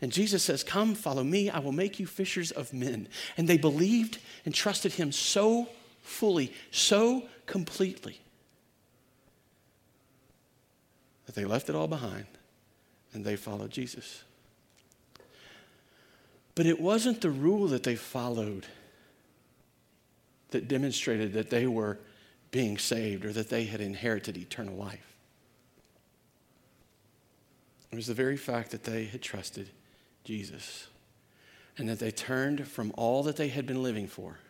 [0.00, 1.48] And Jesus says, Come, follow me.
[1.48, 3.08] I will make you fishers of men.
[3.36, 5.68] And they believed and trusted him so
[6.02, 8.20] fully, so completely,
[11.26, 12.26] that they left it all behind
[13.12, 14.24] and they followed Jesus.
[16.58, 18.66] But it wasn't the rule that they followed
[20.50, 22.00] that demonstrated that they were
[22.50, 25.14] being saved or that they had inherited eternal life.
[27.92, 29.70] It was the very fact that they had trusted
[30.24, 30.88] Jesus
[31.76, 34.40] and that they turned from all that they had been living for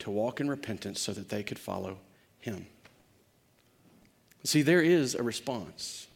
[0.00, 1.96] to walk in repentance so that they could follow
[2.38, 2.66] him.
[4.44, 6.06] See, there is a response.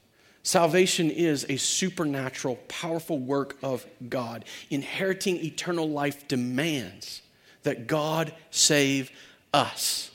[0.44, 4.44] Salvation is a supernatural, powerful work of God.
[4.68, 7.22] Inheriting eternal life demands
[7.62, 9.10] that God save
[9.54, 10.10] us.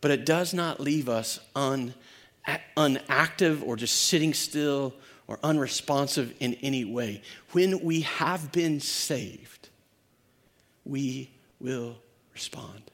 [0.00, 1.94] But it does not leave us un,
[2.76, 4.94] unactive or just sitting still
[5.28, 7.22] or unresponsive in any way.
[7.52, 9.68] When we have been saved,
[10.84, 11.98] we will
[12.34, 12.90] respond.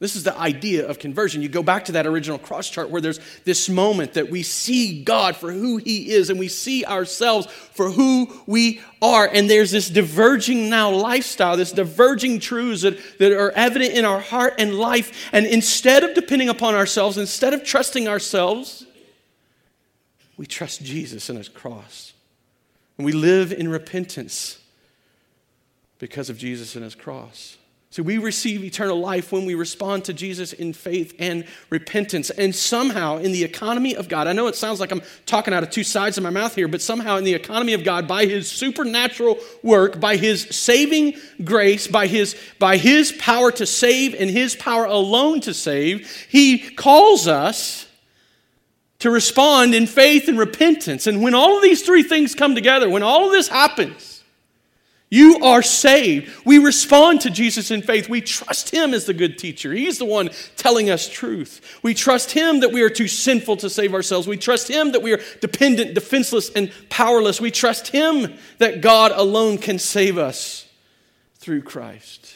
[0.00, 1.42] This is the idea of conversion.
[1.42, 5.02] You go back to that original cross chart where there's this moment that we see
[5.02, 9.28] God for who He is and we see ourselves for who we are.
[9.32, 14.20] And there's this diverging now lifestyle, this diverging truths that, that are evident in our
[14.20, 15.30] heart and life.
[15.32, 18.86] And instead of depending upon ourselves, instead of trusting ourselves,
[20.36, 22.12] we trust Jesus and His cross.
[22.98, 24.60] And we live in repentance
[25.98, 27.56] because of Jesus and His cross.
[27.90, 32.28] So we receive eternal life when we respond to Jesus in faith and repentance.
[32.28, 35.62] And somehow, in the economy of God, I know it sounds like I'm talking out
[35.62, 38.26] of two sides of my mouth here, but somehow, in the economy of God, by
[38.26, 44.28] His supernatural work, by His saving grace, by His, by his power to save and
[44.28, 47.86] His power alone to save, He calls us
[48.98, 51.06] to respond in faith and repentance.
[51.06, 54.17] And when all of these three things come together, when all of this happens,
[55.10, 56.30] you are saved.
[56.44, 58.10] We respond to Jesus in faith.
[58.10, 59.72] We trust Him as the good teacher.
[59.72, 61.78] He's the one telling us truth.
[61.82, 64.28] We trust Him that we are too sinful to save ourselves.
[64.28, 67.40] We trust Him that we are dependent, defenseless, and powerless.
[67.40, 70.66] We trust Him that God alone can save us
[71.36, 72.34] through Christ.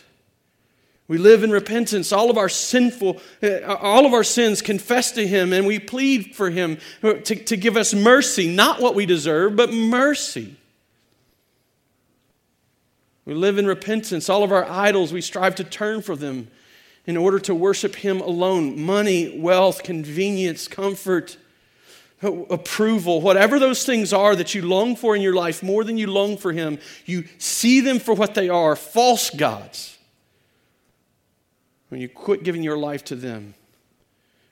[1.09, 2.11] We live in repentance.
[2.11, 6.35] All of our sinful, uh, all of our sins confess to Him, and we plead
[6.35, 10.57] for Him to, to give us mercy, not what we deserve, but mercy.
[13.25, 14.29] We live in repentance.
[14.29, 16.49] All of our idols, we strive to turn from them
[17.07, 18.81] in order to worship Him alone.
[18.81, 21.37] Money, wealth, convenience, comfort,
[22.23, 26.07] approval, whatever those things are that you long for in your life more than you
[26.07, 29.99] long for Him, you see them for what they are false gods.
[31.89, 33.55] When you quit giving your life to them,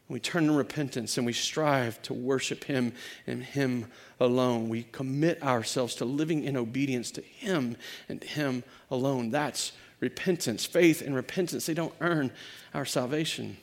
[0.08, 2.92] we turn in repentance and we strive to worship Him
[3.26, 3.86] and Him
[4.20, 4.68] alone.
[4.68, 7.76] We commit ourselves to living in obedience to Him
[8.08, 9.30] and Him alone.
[9.30, 10.66] That's repentance.
[10.66, 12.30] Faith and repentance, they don't earn
[12.74, 13.56] our salvation.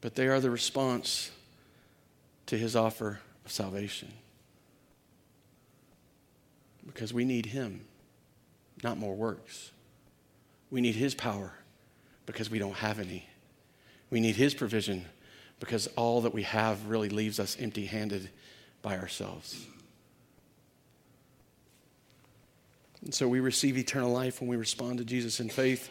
[0.00, 1.30] But they are the response
[2.46, 4.12] to His offer of salvation.
[6.86, 7.86] Because we need Him,
[8.82, 9.72] not more works.
[10.70, 11.52] We need His power
[12.26, 13.26] because we don't have any.
[14.10, 15.06] We need His provision
[15.64, 18.28] because all that we have really leaves us empty handed
[18.82, 19.64] by ourselves.
[23.02, 25.88] And so we receive eternal life when we respond to Jesus in faith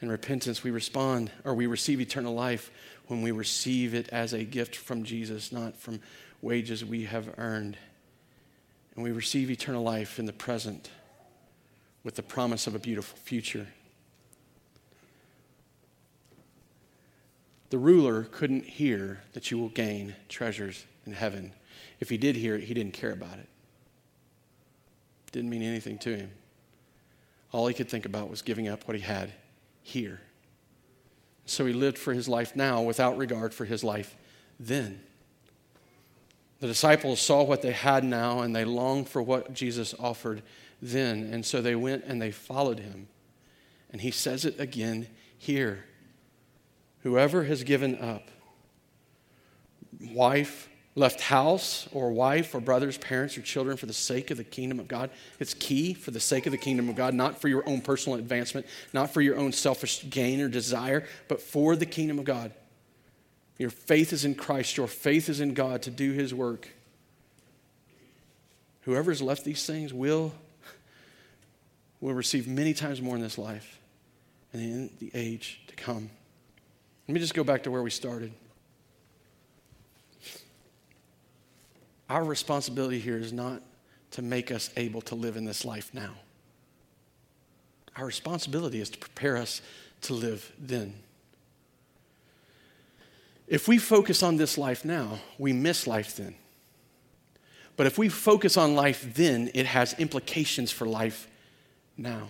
[0.00, 0.62] and repentance.
[0.62, 2.70] We respond, or we receive eternal life
[3.08, 5.98] when we receive it as a gift from Jesus, not from
[6.40, 7.76] wages we have earned.
[8.94, 10.90] And we receive eternal life in the present
[12.04, 13.66] with the promise of a beautiful future.
[17.70, 21.52] The ruler couldn't hear that you will gain treasures in heaven.
[22.00, 23.48] If he did hear it, he didn't care about it.
[25.32, 26.30] Didn't mean anything to him.
[27.52, 29.32] All he could think about was giving up what he had
[29.82, 30.20] here.
[31.46, 34.16] So he lived for his life now without regard for his life
[34.60, 35.00] then.
[36.60, 40.42] The disciples saw what they had now and they longed for what Jesus offered
[40.82, 41.30] then.
[41.32, 43.08] And so they went and they followed him.
[43.90, 45.06] And he says it again
[45.38, 45.84] here.
[47.02, 48.28] Whoever has given up
[50.12, 54.44] wife, left house or wife or brothers, parents or children for the sake of the
[54.44, 57.48] kingdom of God, it's key for the sake of the kingdom of God, not for
[57.48, 61.86] your own personal advancement, not for your own selfish gain or desire, but for the
[61.86, 62.52] kingdom of God.
[63.58, 66.68] Your faith is in Christ, your faith is in God to do his work.
[68.82, 70.32] Whoever has left these things will,
[72.00, 73.80] will receive many times more in this life
[74.52, 76.10] and in the age to come.
[77.08, 78.32] Let me just go back to where we started.
[82.10, 83.62] Our responsibility here is not
[84.12, 86.12] to make us able to live in this life now.
[87.96, 89.62] Our responsibility is to prepare us
[90.02, 90.94] to live then.
[93.46, 96.34] If we focus on this life now, we miss life then.
[97.76, 101.26] But if we focus on life then, it has implications for life
[101.96, 102.28] now.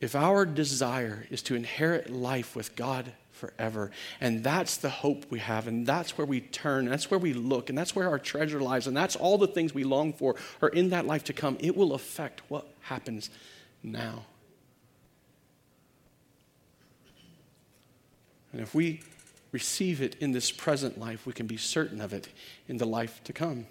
[0.00, 3.90] If our desire is to inherit life with God forever,
[4.20, 7.68] and that's the hope we have, and that's where we turn, that's where we look,
[7.68, 10.70] and that's where our treasure lies, and that's all the things we long for are
[10.70, 13.28] in that life to come, it will affect what happens
[13.82, 14.24] now.
[18.52, 19.00] And if we
[19.52, 22.28] receive it in this present life, we can be certain of it
[22.68, 23.66] in the life to come.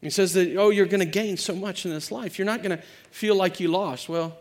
[0.00, 2.38] He says that, oh, you're going to gain so much in this life.
[2.38, 4.08] You're not going to feel like you lost.
[4.08, 4.36] Well,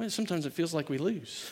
[0.00, 1.50] well, sometimes it feels like we lose.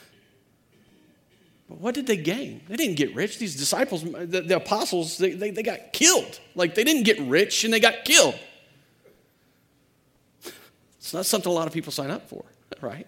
[1.68, 2.62] But what did they gain?
[2.66, 3.38] They didn't get rich.
[3.38, 6.40] These disciples, the, the apostles, they, they, they got killed.
[6.54, 8.38] Like they didn't get rich and they got killed.
[10.96, 12.42] It's not something a lot of people sign up for,
[12.80, 13.06] right?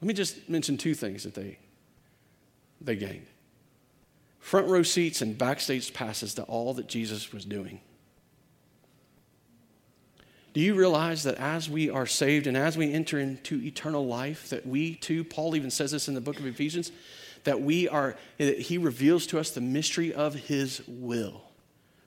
[0.00, 1.58] Let me just mention two things that they,
[2.80, 3.26] they gained
[4.40, 7.80] front row seats and backstage passes to all that Jesus was doing.
[10.56, 14.48] Do you realize that as we are saved and as we enter into eternal life,
[14.48, 16.92] that we too, Paul even says this in the book of Ephesians,
[17.44, 21.42] that we are, that he reveals to us the mystery of his will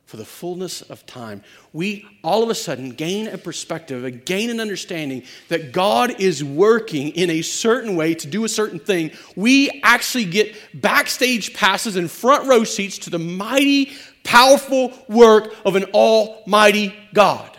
[0.08, 1.44] for the fullness of time,
[1.74, 7.10] we all of a sudden gain a perspective, gain an understanding that God is working
[7.10, 9.12] in a certain way to do a certain thing.
[9.36, 13.92] We actually get backstage passes and front row seats to the mighty,
[14.24, 17.58] powerful work of an almighty God.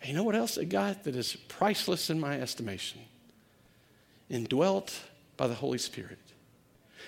[0.00, 3.00] And you know what else I got that is priceless in my estimation?
[4.28, 4.98] Indwelt
[5.36, 6.18] by the Holy Spirit.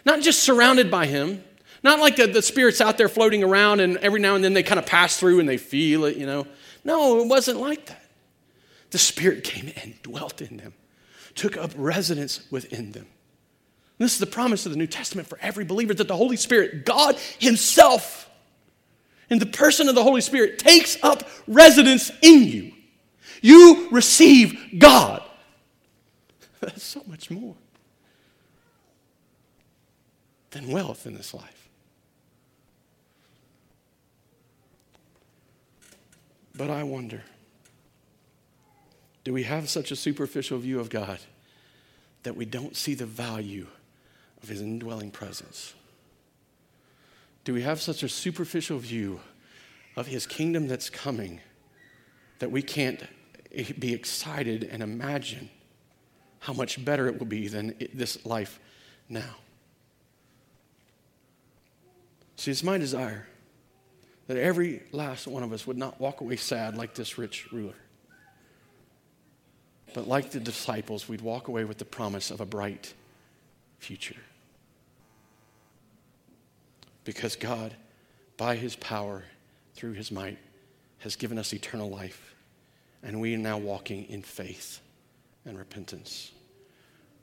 [0.04, 1.42] Not just surrounded by Him
[1.82, 4.62] not like the, the spirit's out there floating around and every now and then they
[4.62, 6.46] kind of pass through and they feel it, you know.
[6.84, 8.04] No, it wasn't like that.
[8.90, 10.74] The spirit came and dwelt in them,
[11.34, 13.06] took up residence within them.
[13.98, 16.36] And this is the promise of the New Testament for every believer that the Holy
[16.36, 18.30] Spirit, God Himself,
[19.30, 22.72] in the person of the Holy Spirit, takes up residence in you.
[23.42, 25.22] You receive God.
[26.60, 27.56] That's so much more
[30.52, 31.68] than wealth in this life.
[36.54, 37.22] But I wonder
[39.24, 41.18] do we have such a superficial view of God
[42.24, 43.66] that we don't see the value
[44.42, 45.74] of His indwelling presence?
[47.44, 49.20] Do we have such a superficial view
[49.96, 51.40] of His kingdom that's coming
[52.40, 53.00] that we can't
[53.78, 55.50] be excited and imagine
[56.40, 58.58] how much better it will be than this life
[59.08, 59.36] now?
[62.36, 63.28] See, it's my desire
[64.26, 67.74] that every last one of us would not walk away sad like this rich ruler.
[69.94, 72.94] But like the disciples, we'd walk away with the promise of a bright
[73.78, 74.16] future.
[77.04, 77.74] Because God,
[78.36, 79.24] by his power,
[79.74, 80.38] through his might,
[80.98, 82.31] has given us eternal life.
[83.02, 84.80] And we are now walking in faith
[85.44, 86.32] and repentance.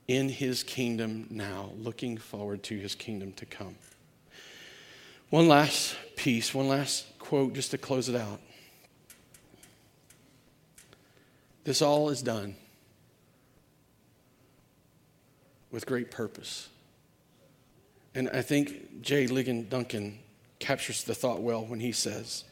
[0.08, 3.76] In his kingdom now, looking forward to his kingdom to come.
[5.30, 8.42] One last piece, one last quote just to close it out.
[11.64, 12.56] This all is done
[15.72, 16.70] with great purpose.
[18.16, 19.28] And I think J.
[19.28, 20.18] Ligon Duncan
[20.58, 22.44] captures the thought well when he says,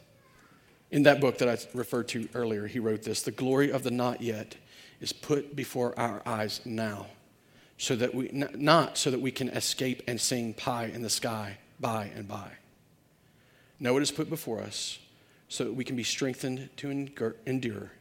[0.91, 3.91] in that book that I referred to earlier, he wrote this The glory of the
[3.91, 4.55] not yet
[4.99, 7.07] is put before our eyes now,
[7.77, 11.57] so that we, not so that we can escape and sing pie in the sky
[11.79, 12.51] by and by.
[13.79, 14.97] No, it is put before us
[15.49, 16.89] so that we can be strengthened to
[17.45, 17.91] endure,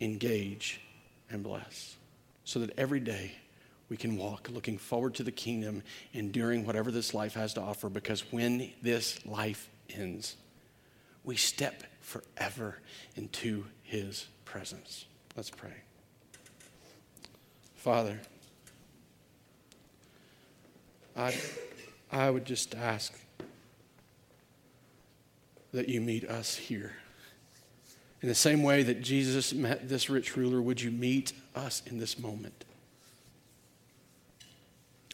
[0.00, 0.80] engage,
[1.30, 1.96] and bless.
[2.44, 3.32] So that every day
[3.88, 7.88] we can walk looking forward to the kingdom, enduring whatever this life has to offer,
[7.88, 10.36] because when this life ends,
[11.24, 12.76] we step forever
[13.14, 15.06] into his presence.
[15.36, 15.74] Let's pray.
[17.76, 18.18] Father,
[21.16, 21.36] I,
[22.10, 23.16] I would just ask
[25.72, 26.94] that you meet us here.
[28.22, 31.98] In the same way that Jesus met this rich ruler, would you meet us in
[31.98, 32.64] this moment?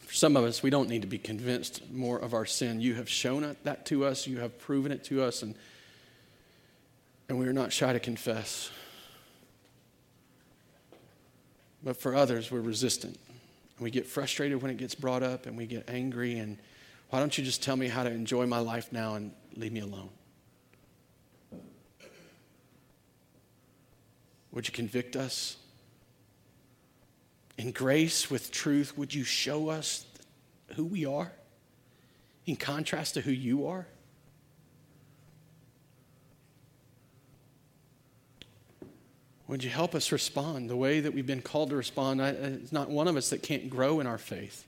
[0.01, 2.81] For some of us, we don't need to be convinced more of our sin.
[2.81, 5.53] You have shown that to us, you have proven it to us, and,
[7.29, 8.69] and we are not shy to confess.
[11.83, 13.17] But for others, we're resistant.
[13.77, 16.39] And we get frustrated when it gets brought up, and we get angry.
[16.39, 16.57] And
[17.09, 19.81] why don't you just tell me how to enjoy my life now and leave me
[19.81, 20.09] alone?
[24.51, 25.57] Would you convict us?
[27.57, 30.05] In grace, with truth, would you show us
[30.75, 31.31] who we are
[32.45, 33.87] in contrast to who you are?
[39.47, 42.19] Would you help us respond the way that we've been called to respond?
[42.19, 44.65] It's not one of us that can't grow in our faith.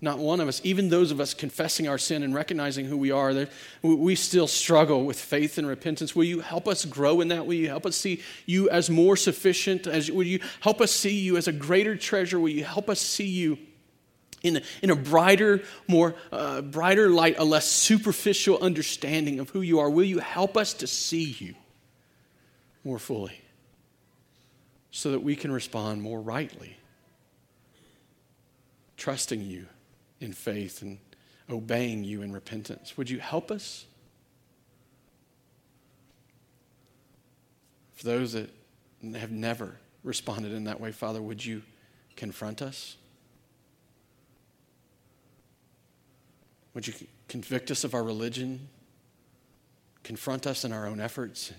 [0.00, 3.10] Not one of us, even those of us confessing our sin and recognizing who we
[3.10, 3.50] are, that
[3.82, 6.14] we still struggle with faith and repentance.
[6.14, 7.46] Will you help us grow in that?
[7.46, 9.86] Will you help us see you as more sufficient?
[9.86, 12.38] As, will you help us see you as a greater treasure?
[12.38, 13.56] Will you help us see you
[14.42, 19.78] in in a brighter, more uh, brighter light, a less superficial understanding of who you
[19.78, 19.88] are?
[19.88, 21.54] Will you help us to see you
[22.84, 23.40] more fully
[24.96, 26.76] so that we can respond more rightly,
[28.96, 29.66] trusting you?
[30.20, 30.98] in faith and
[31.50, 32.96] obeying you in repentance.
[32.96, 33.86] Would you help us?
[37.94, 38.50] For those that
[39.14, 41.62] have never responded in that way, Father, would you
[42.14, 42.96] confront us?
[46.74, 46.94] Would you
[47.28, 48.68] convict us of our religion?
[50.02, 51.52] Confront us in our own efforts?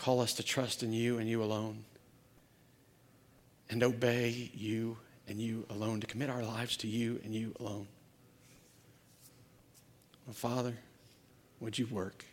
[0.00, 1.84] Call us to trust in you and you alone?
[3.68, 4.96] And obey you
[5.28, 7.86] and you alone, to commit our lives to you and you alone.
[10.26, 10.74] Well, Father,
[11.60, 12.24] would you work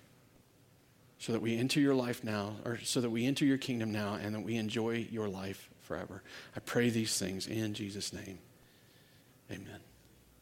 [1.20, 4.13] so that we enter your life now, or so that we enter your kingdom now,
[4.13, 6.24] and that we enjoy your life forever?
[6.55, 8.39] I pray these things in Jesus' name.
[9.51, 9.87] Amen.